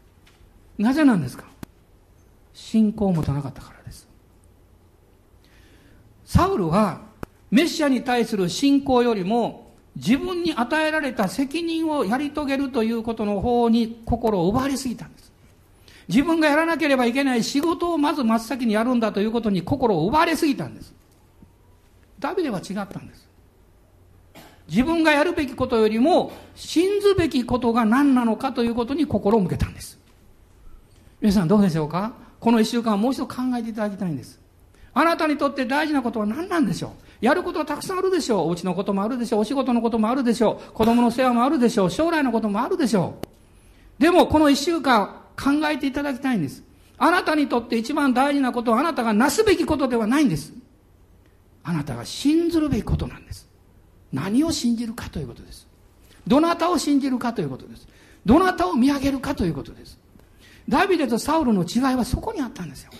[0.78, 1.46] なぜなんですか？
[2.56, 4.08] 信仰を持たなかったからです。
[6.24, 7.02] サウルは
[7.52, 15.32] メシアに対する信仰よりも自分に与えられた責任をやり遂げるということの方に心を奪われすぎたんです。
[16.08, 20.94] 自分がやらなければいけない仕事をまず真っ先にやるんだということに心を奪われすぎたんです。
[22.20, 23.28] ダビデは違ったんです。
[24.70, 30.00] 自分がやるべきことよりも信ずべきことが何なのかということに心を向けたんです。
[31.22, 32.25] 皆さんどうでしょうか？
[32.46, 34.40] この一週間もう一度考えていただきたいんです。
[34.94, 37.26] あなたにとって大事なことは何なんでしょう？
[37.26, 38.50] やることはたくさんあるでしょう。
[38.50, 39.40] お家のこともあるでしょう。
[39.40, 40.72] お仕事のこともあるでしょう。
[40.74, 41.90] 子供の世話もあるでしょう。
[41.90, 43.18] 将来のこともあるでしょ
[44.00, 44.02] う。
[44.02, 46.62] でもこの一週間考えていただきたいんです。
[47.00, 50.54] あなたにとって一番大事なことはあなたがなすべきことではないんです。
[51.64, 53.50] あなたが信ずるべきことなんです。
[54.14, 55.68] 何を信じるかということです。
[56.28, 57.88] どなたを信じるかということです。
[58.24, 59.98] どなたを見上げるかということです。
[60.68, 62.92] ダビデとサウルの違いはそこにあったんですよ。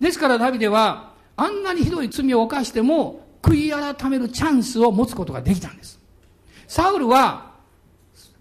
[0.00, 6.00] ですからダビデは、あんなにひどい罪を犯しても、悔い改めるチャンスを持つことができたんです。
[6.68, 7.54] サウルは、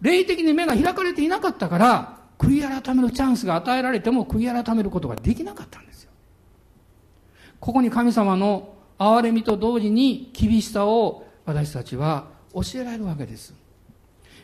[0.01, 6.11] 霊的に目が開かれていなかったから、悔い改めるチャンスが与えられても悔い改めることができなかったんですよ。
[7.59, 13.53] ここに神様の憐れみと同時に厳しさを私たちは教えられるわけです。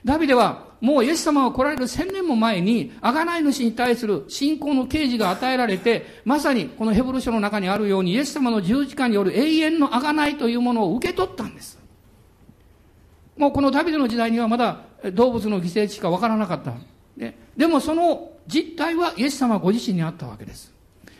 [0.05, 11.79] ダビデはもうイエス様が来られる千年も前に、贖い主に対する信仰の啓示が与えられて、まさにこのヘブル書の中にあるように、イエス様の十字架による永遠の贖いというものを受け取ったんです。
[13.35, 14.81] もうこのダビデの時代にはまだ
[15.13, 16.73] 動物の犠牲しかわからなかった。
[17.17, 20.71] ででもその実態はイエス様ご自身にあったわけです。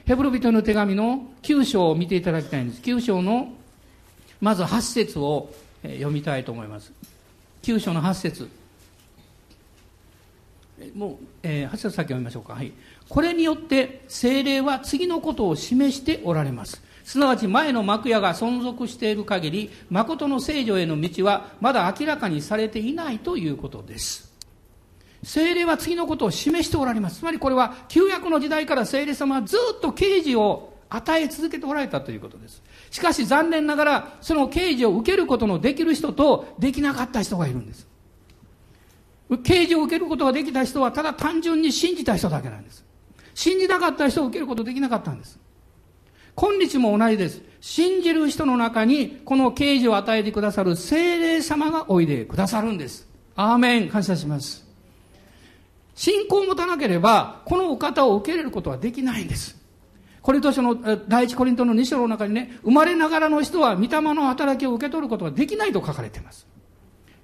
[0.05, 2.81] ヘブル人の手紙の9章を見ていただきたいんです。
[2.81, 3.53] 9章の
[4.39, 5.49] まず8節を、
[5.81, 6.91] 読みたいと思います。
[7.63, 8.49] 9章の8節
[10.93, 12.53] もう、えー、8節先読みましょうか。
[12.53, 12.71] はい。
[13.07, 16.81] これによって精霊は次のことを示しておられます。
[17.03, 24.33] すなわち前の幕屋が存続している限り、誠の聖女への道はまだ明らかにされていないということです。
[25.23, 27.19] 精霊は次のことを示しておられます。
[27.19, 32.61] つまりこれは旧約の時代から精霊様はずっと啓示を与え続けておられたということです。
[32.91, 37.87] しかし残念ながら、その啓示を受けることのできる人とできなかった人がいるんです。
[39.29, 42.85] 啓示を受けることができた人はただ単純に信じた人だけなんです。
[43.33, 45.39] 信じなかった人を受けることできなかったんです。
[46.35, 47.41] 今日も同じです。
[47.61, 53.07] 信じる人の中にこの啓示を与えてくださる精霊様がおいでくださるんです。
[53.35, 53.89] アーメン。
[53.89, 54.65] 感謝します。
[55.95, 59.57] 信仰を持たなければ、このお方を受け入れることはできないんです。
[60.21, 60.75] コリント書の、
[61.07, 66.47] 第一コリントの2章の中にね、生まれながらの人は御霊の働きを受け取ることができないと書かれています。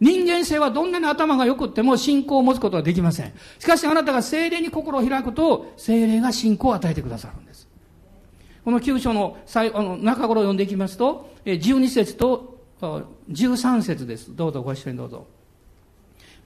[0.01, 3.33] 人間性はどんなに頭が良くっても信仰を持つことはできません。
[3.59, 7.69] しかしあなたが精霊に心を開くと、精霊が信仰を与えてくださるんです。
[8.65, 14.35] この9章の最あの中頃を読んでいきますと、12節と13節です。
[14.35, 15.27] どうぞご一緒にどうぞ。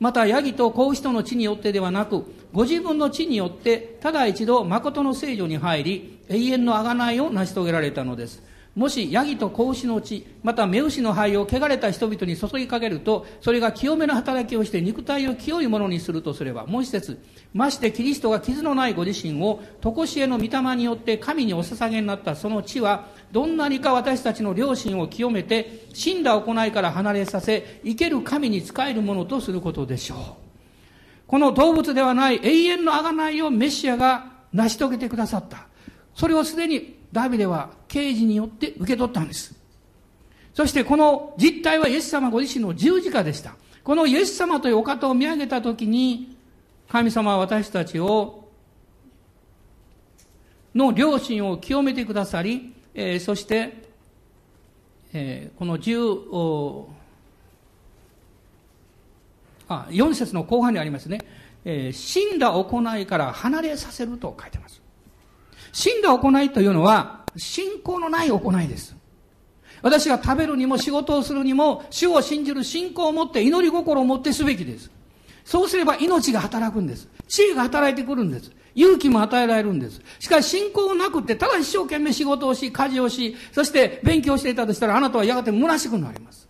[0.02, 8.44] また、ヤギと子牛との地によってではなく、ご自分の地によって、ただ一度、誠の聖女に入り、永遠の贖いを成し遂げられたのです。
[8.76, 17.18] もし、ヤギと子牛の血、また目牛の灰を汚れた人々に注ぎかけると、それが清めの働きをして肉体を清いものにするとすれば、もう一節、
[17.54, 30.18] ましてキリストが傷のないご自身を、常しえの御霊によって神にお捧げになったその地は、どんなにか私たちの良心を清めて、死んだ行いから離れさせ、生ける神に仕えるものとすることでしょう。
[31.28, 35.68] この動物ではない永遠の贖いをメシアが成し遂げてくださった。
[36.14, 39.56] それをすでにダビデは刑事によって受け取ったんです。
[40.54, 43.56] そしてこの実態はイエス様ご自身の十字架でした。
[43.86, 46.38] このイエス様というお方を見上げたときに、
[46.90, 48.50] 神様は私たちを、
[50.76, 53.86] の良心を清めてくださり、えー、そして、
[55.14, 55.98] えー、この十、
[59.70, 61.20] あ、4節の後半にありますね。
[61.64, 64.85] えー、死んだ行いから離れさせると書いてます。
[65.76, 68.96] 死んだ行いというのは、信仰のない行いです。
[69.82, 74.90] 私が食べるにも仕事をするにも、主を信じる信仰を持って祈り心を持ってすべきです。
[75.44, 77.10] そうすれば命が働くんです。
[77.28, 78.54] 知恵が働いてくるんです。
[78.74, 80.00] 勇気も与えられるんです。
[80.20, 86.48] しかし信仰なくて、ただ一生懸命仕事をし、家事をし、そして勉強していたとしたら、あなたはやがて虚しくなります。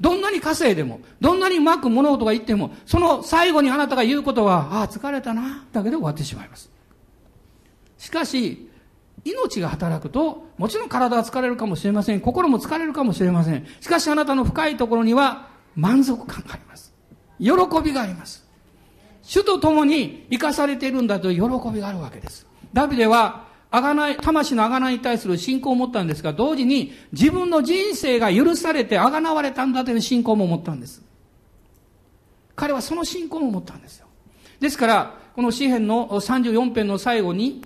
[0.00, 6.68] どんなに稼いでも、どんなにうまく物事が言っても、その最後にあなたが言うことは、ああ、疲れたな、だけで終わってしまいます。
[8.00, 8.70] しかし、
[9.26, 12.20] 命が働くと、もちろん体は疲れるかもしれません。
[12.20, 13.66] 心も疲れるかもしれません。
[13.80, 16.94] しかしあなたの深いところには満足感があります。
[17.38, 17.52] 喜
[17.84, 18.48] びがあります。
[19.22, 22.46] 主と共に生かされているんだという喜びがあるわけです。
[22.72, 31.02] ダビデは、あがない、魂のあがないに対する信仰を持ったんですが、同時に自分の人生が許されてあがなわれたんだという信仰も持ったんです。
[32.56, 34.06] 彼はその信仰も持ったんですよ。
[34.58, 37.62] ですから、この詩篇の34編の最後に、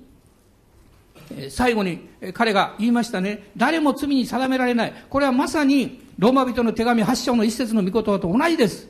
[1.50, 3.50] 最後に彼が言いましたね。
[3.56, 4.92] 誰も罪に定められない。
[5.08, 8.88] これはまさにローマ人の手紙8章の一節の御言葉と同じです。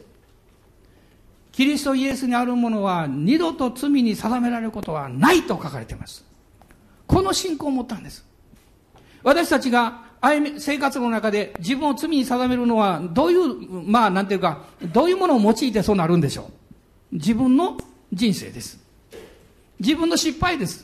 [1.52, 6.24] キリストイエスにあるものは二度と罪に定められることはないと書かれています。
[7.06, 8.24] この信仰を持ったんです。
[9.22, 10.02] 私たちが
[10.58, 16.50] 生活の中で自分を罪に定めるのはどういう、まあなんていうか、どういうものを用いてそうなるんでしょ
[17.12, 17.16] う。
[17.16, 17.76] 自分の
[18.12, 18.82] 人生です。
[19.78, 20.83] 自分の失敗です。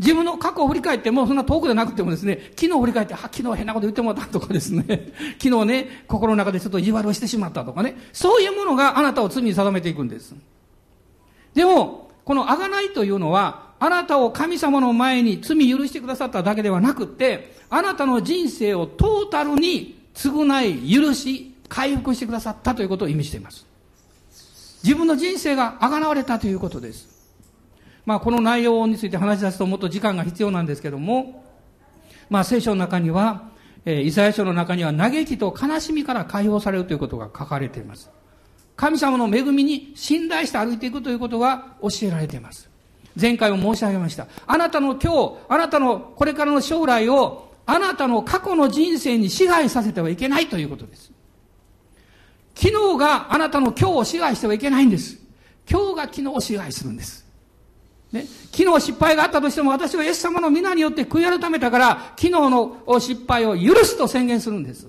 [0.00, 10.34] 自分の過去を振り返っても、そんな遠くでなくてもですね、昨日振り返って、あ、昨日変なこと言ってもらったとかですね、 昨日ね、心の中でちょっと意地悪をしてしまったとかね、そういうものがあなたを罪に定めていくんです。
[11.52, 23.66] でも、この贖いというのは、あなたを神様の前に罪許してくださっただけではなくて、あなたの人生をトータルに償い、許し、回復してくださったということを意味しています。
[24.82, 27.09] 自分の人生が贖われたということです。
[28.06, 31.44] まあ、この内容について話し出すともっと時間が必要なんですけども、
[32.28, 33.50] まあ、聖書の中には、
[33.84, 38.10] えー、イザヤ書の中には嘆きと悲しみから解放されるということが書かれています。
[38.76, 42.70] 神様の恵みに信頼して歩いていくということが教えられています。
[43.20, 44.26] 前回も申し上げました。
[44.46, 51.12] あなたの今日、あなたのこれからの将来を、あなたの過去の人生に支配させてはいけないということです。
[52.54, 55.18] 昨日があなたの今日を支配してはいけないんです。
[55.70, 57.29] 今日が昨日を支配するんです。
[58.12, 64.88] ね、昨日失敗があったとしても私はイエス様の皆によって悔い改めたから、昨日の失敗を許すと宣言するんです。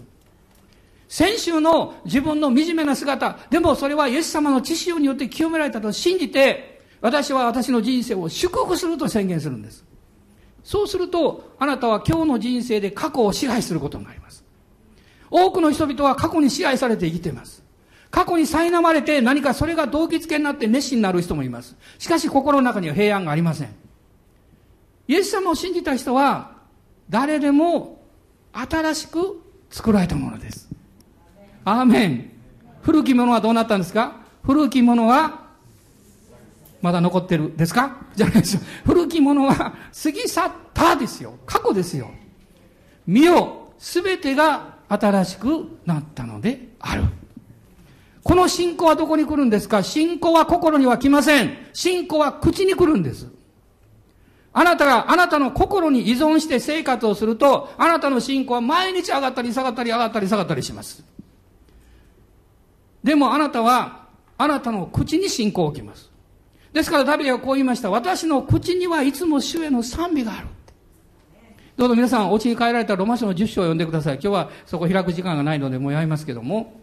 [1.08, 9.84] 先週の自分の惨めな姿、でもそれはイエス様の知識によって清められたと信じて、私は私の人生を祝福すると宣言するんです。
[10.64, 14.44] そうすると、あなたは今日の人生で過去を支配することになります。
[15.30, 17.61] 多くの人々は過去に支配されて生きています。
[18.12, 21.76] 過去に苛まれて何かそれが動機付けになって熱心になる人もいます。
[21.97, 23.74] しかし心の中には平安がありません。
[25.07, 26.51] イエス様を信じた人は、
[27.09, 28.01] 誰でも
[28.53, 30.70] 新しく作られたものです。
[31.66, 32.32] アーメン。
[32.82, 34.18] 古きものはどうなったんですか？
[34.43, 35.47] 古きものは
[36.82, 37.97] まだ残ってるですか？
[38.16, 38.62] じゃないですよ。
[38.86, 41.36] 古きものは過ぎ去ったですよ。
[41.45, 42.09] 過去ですよ。
[43.05, 47.03] 見よ、すべてが新しくなったのである。
[48.24, 49.82] この信仰はどこに来るんですか？
[49.84, 51.58] 信仰は心には来ません。
[51.74, 53.28] 信仰は口に来るんです。
[54.54, 61.04] あなたがあなたの心に依存して生活をすると、あなたの信仰は毎日上がったり下がったり上がったり下がったりします。
[63.04, 64.08] でもあなたは、
[64.38, 66.12] あなたの口に信仰を置きます。
[66.74, 67.90] ですからダビデはこう言いました。
[67.90, 70.48] 私の口にはいつも主への賛美がある。
[71.78, 74.16] どうぞ皆さん、お家に帰られたらロマ書の10章を読んでください。
[74.16, 76.81] 今日はそこ開く時間がないのでもうやりますけども、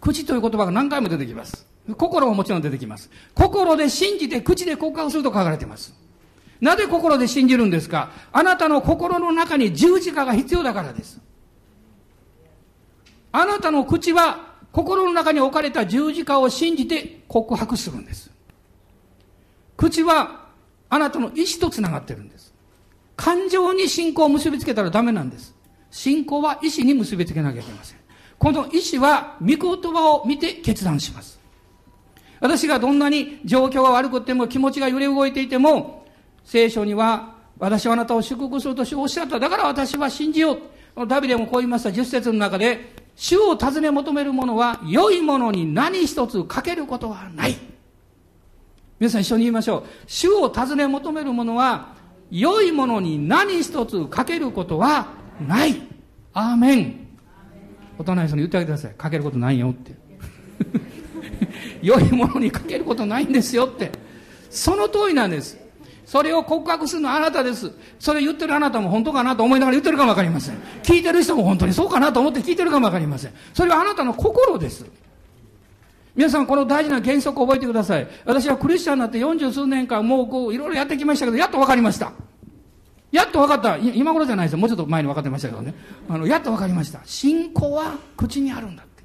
[0.00, 1.66] 口という言葉が何回も出てきます。
[1.96, 3.10] 心ももちろん出てきます。
[3.34, 5.94] 心で信じて口で告白すると書かれています。
[6.60, 8.10] なぜ心で信じるんですか？
[8.32, 11.20] あなたの心の中に十字架が必要だからです。
[13.30, 18.30] あなたの口は心の中に置かれた十字架を信じて告白するんです。
[19.76, 20.46] 口は
[20.88, 22.54] あなたの意志と繋がってるんです。
[23.16, 25.54] 感情に信仰を結びつけたらダメなんです。
[25.90, 27.98] 信仰は意志に結びつけなきゃいけません。
[28.38, 29.58] この意志は御言
[29.92, 31.40] 葉を見て決断します。
[32.40, 36.06] 私がどんなに状況が悪くても気持ちが揺れ動いていても、
[36.44, 39.40] 聖書には私はあなたを祝福するとおっしゃった。
[39.40, 41.06] だから私は信じよう。
[41.06, 41.90] ダビデもこう言いました。
[41.90, 47.56] 10節の中で、主を尋ね求める者は良いものに何一つかけることはない。
[48.98, 49.84] 皆さん一緒に言いましょう。
[50.06, 51.94] 主を尋ね求める者は
[52.30, 55.08] 良いものに何一つかけることは
[55.40, 55.82] ない。
[56.32, 57.05] アーメン。
[57.98, 58.94] お隣さんに言ってあげてください。
[58.96, 59.92] かけることないよって。
[61.82, 63.90] 良いものにかけることないんですよって。
[64.50, 65.58] その通りなんです。
[66.04, 67.72] それを告白するのはあなたです。
[67.98, 70.56] それ言ってるあなたも本当かなと思いながら言ってるかもわかりません。
[70.82, 73.32] 聞いてる人も本当にそうかなと思って聞いてるかもわかりません。
[73.52, 74.86] それはあなたの心です。
[76.14, 78.06] 皆さんこの大事な原則を覚えてください。
[78.24, 82.12] 私はクリスチャンになって40数年間もうこういろいろやってきましたけど、やっとわかりました。
[83.12, 83.78] やっと分かった。
[83.78, 84.58] 今頃じゃないですよ。
[84.58, 85.74] もうちょっと前に分かってましたけどね。
[86.08, 87.00] あの、やっと分かりました。
[87.04, 89.04] 信仰は口にあるんだって。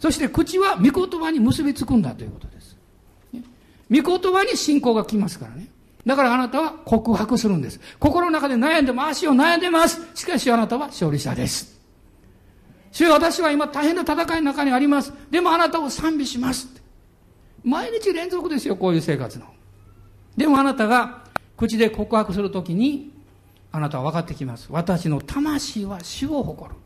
[0.00, 2.76] そして口は御言葉に結びつくんだということです。
[3.90, 5.68] 御言葉に信仰が来ますからね。
[6.06, 7.80] だからあなたは告白するんです。
[7.98, 10.00] 心の中で悩んでも足を悩んでます。
[10.14, 11.78] しかしあなたは勝利者です。
[12.92, 15.12] 主よ私は今大変な戦いの中にあります。
[15.30, 16.68] でもあなたを賛美します。
[17.62, 19.46] 毎日連続ですよ、こういう生活の。
[20.36, 21.24] でもあなたが
[21.56, 23.12] 口で告白するときに、
[23.70, 24.68] あなたは分かってきます。
[24.70, 26.76] 私の魂は主を誇る。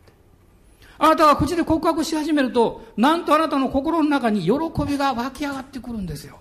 [0.99, 4.51] あなたが口で告白し始めると、なんとあなたの心の中に喜
[4.87, 6.39] びが湧き上がってくるんですよ。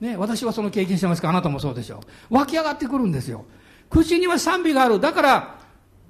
[0.00, 1.28] ね、私はその経験してますか？
[1.28, 2.00] らあなたもそうでしょ
[2.30, 2.34] う。
[2.34, 3.44] 湧き上がってくるんですよ。
[3.88, 5.00] 口には賛美がある。
[5.00, 5.58] だから、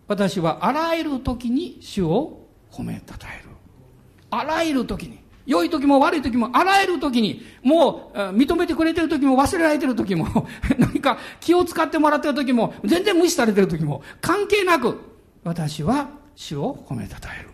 [0.07, 3.49] 私はあらゆる時に主を褒めたたえる。
[4.31, 5.19] あらゆる時に。
[5.47, 10.47] 良い時も悪い時も、あらゆる時に、もう、認めてくれてる時も、忘れられてる時も、
[10.79, 14.99] 何か気を使ってもらってる時も、全然無視されてる時も、関係なく、
[15.43, 17.49] 私は主を褒めたたえる。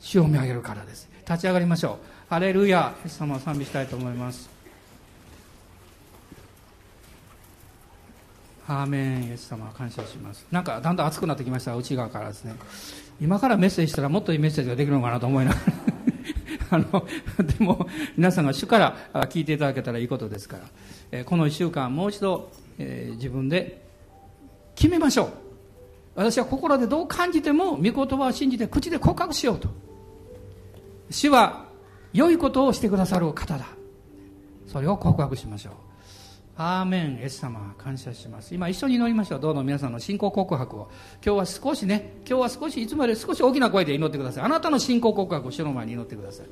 [0.00, 1.08] 主を見上げるからです。
[1.28, 2.30] 立ち上がりましょう。
[2.30, 4.56] ハレルヤ、イエス様を賛美したいと思います。
[8.68, 12.54] アーメンイエス様感謝しますなんかだんだん熱くなってきました内側からですね
[13.20, 15.62] 今からメッセージしたらもっといいメッセージができるのかなと思いながら
[16.70, 17.06] あの
[17.38, 17.86] でも
[18.16, 18.96] 皆さんが主から
[19.28, 20.62] 聞いていただけたらいいことですから、
[21.12, 23.86] えこの1週間もう一度、え、自分で
[24.74, 25.28] 決めましょう。
[26.16, 29.68] 私は心でどう感じても御言葉を信じて口で告白しようと。
[31.10, 31.66] 主は
[32.12, 33.66] 良いことをしてくださる方だ。
[34.66, 35.85] それを告白しましょう。
[36.58, 38.54] アーメン、イエス様、感謝します。
[38.54, 39.40] 今一緒に祈りましょう。
[39.40, 40.88] どうぞ皆さんの信仰告白を。
[41.22, 44.44] 今日は少しね、今日は少し、いつまで少し大きな声で祈ってください。
[44.44, 46.46] あなたの信仰告白を主の前に祈ってください。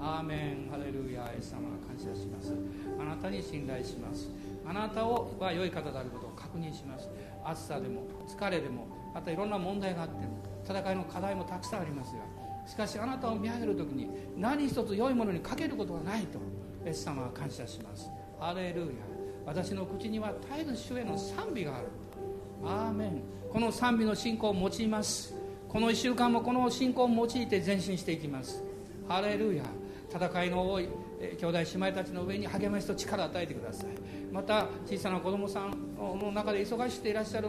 [0.00, 2.52] アーメン、ハレルヤ、イエス様、感謝します。
[3.00, 4.28] あなたに信頼します。
[4.66, 7.08] あなたをは良い方であることを確認します。
[7.44, 10.32] 暑さでも、疲れでも、またいろんな問題があっても、
[10.68, 12.22] 戦いの課題もたくさんありますが、
[12.66, 16.40] しかしあなたを見上げるときに何一つ良いものにかけることがないと、
[16.84, 18.10] イエス様は感謝します。
[18.40, 19.13] ハレルヤ。
[19.46, 21.86] 私の口には絶えず主への賛美がある。
[22.64, 23.22] アーメン。
[23.52, 25.34] この賛美の信仰を用います。
[25.68, 28.62] この1週間もこの信仰を用いて前進していきます。
[29.08, 29.64] ハレルヤ。
[30.14, 30.88] 戦いの多い
[31.40, 33.88] 兄弟姉妹たちの上に励ましと力を与えてください。
[34.32, 37.48] また小さな子供さんの中で忙しくていらっしゃる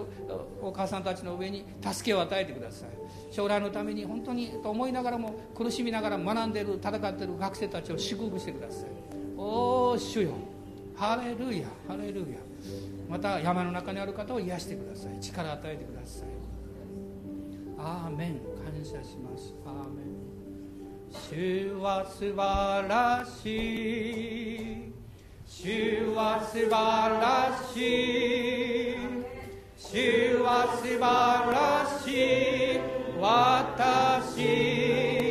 [0.61, 2.89] お母さんたちの上に助けを与えてください。
[3.31, 8.89] 将来のために本当にと思いながらも苦しみながら学んでいる戦っている学生たちを祝福してください。
[9.37, 10.31] おお主よ。
[10.95, 12.25] ハレルヤハレルヤ。
[13.09, 15.19] また山の中にある方を癒してください。
[15.19, 16.29] 力を与えてください。
[17.77, 18.39] アーメン。
[18.63, 19.53] 感謝します。
[19.65, 20.05] アーメン。
[21.29, 24.57] 主は素晴らしい。
[25.47, 28.95] 主は素晴らしい。
[29.77, 32.15] 主は素晴らしい。
[33.19, 35.24] 私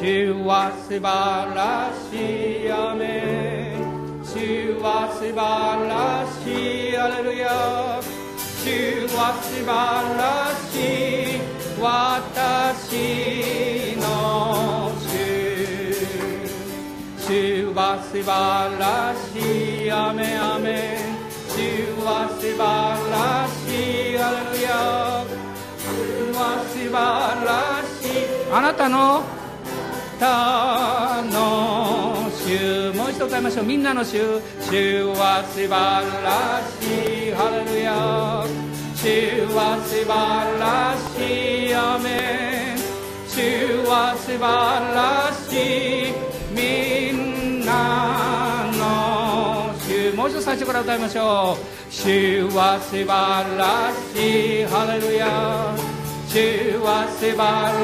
[0.00, 1.06] 主は素晴
[1.56, 3.74] らしいアメ
[4.22, 6.46] 主は素晴らし
[6.92, 7.98] いアレルヤ
[8.62, 11.42] 主は素晴らしい
[11.82, 15.18] 私の主。
[17.18, 18.30] 主は素晴
[18.78, 19.34] らし
[19.84, 20.94] い雨雨。
[21.48, 21.56] 主
[22.04, 22.62] は素晴
[23.10, 23.66] らし
[24.12, 25.26] いアレルヤ
[25.76, 25.82] 主
[26.38, 26.94] は素晴
[27.44, 28.08] らしい
[28.52, 29.24] あなたの
[30.18, 33.64] たの主もう一度歌いましょう。
[33.64, 37.32] みんなの主主は素晴らしい。
[37.32, 38.44] ハレルヤ。
[38.94, 39.04] 主
[39.54, 40.10] は素晴
[40.58, 41.20] らし
[41.68, 41.74] い。
[41.74, 42.76] 雨。
[43.28, 43.34] 主
[43.86, 44.42] は素晴
[44.94, 45.52] らし
[46.10, 46.14] い。
[46.52, 47.70] みんな
[48.72, 51.92] の主もう一度最初から歌いましょう。
[51.92, 54.64] 主は素晴らしい。
[54.64, 55.26] ハレルヤ。
[56.28, 57.36] 主は素晴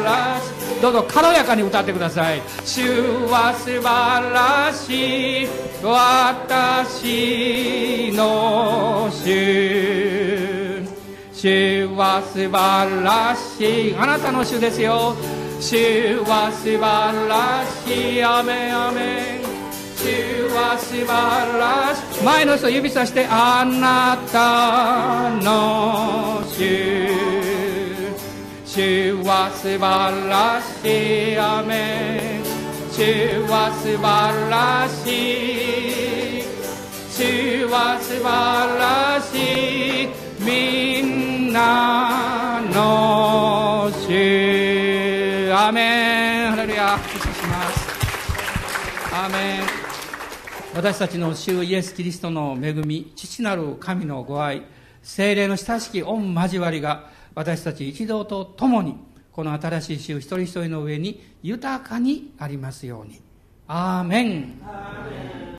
[0.02, 0.53] らしい。
[0.84, 2.42] どうぞ軽やかに歌ってください。
[2.66, 2.82] 主
[3.30, 5.48] は素晴らしい
[5.82, 10.84] 私の主。
[11.32, 15.16] 主は素晴らしいあなたの主ですよ。
[15.58, 18.22] 主は素晴らしい。
[18.22, 19.40] アメアメ
[19.96, 21.06] 主は素晴
[21.58, 22.22] らしい。
[22.22, 27.33] 前の人指さしてあなたの主。
[28.74, 31.38] 主は素晴らしい。
[31.38, 32.40] アメ
[32.90, 36.42] 主は素晴らしい。
[37.08, 40.08] 主は素晴らしい。
[40.42, 45.52] みんなの主。
[45.52, 46.50] アメン。
[46.50, 46.98] ハレルヤ。
[46.98, 49.14] 感謝します。
[49.14, 49.62] アメン。
[50.74, 54.62] 私たちの主イエス・キリストの恵み父なる神のご愛
[55.00, 58.96] 精霊の親しき御交わりが私たち一同と共に
[59.32, 63.20] この新しい週一人一人の上に豊かにありますように。
[63.66, 64.60] アーメン。
[64.64, 65.54] アーメン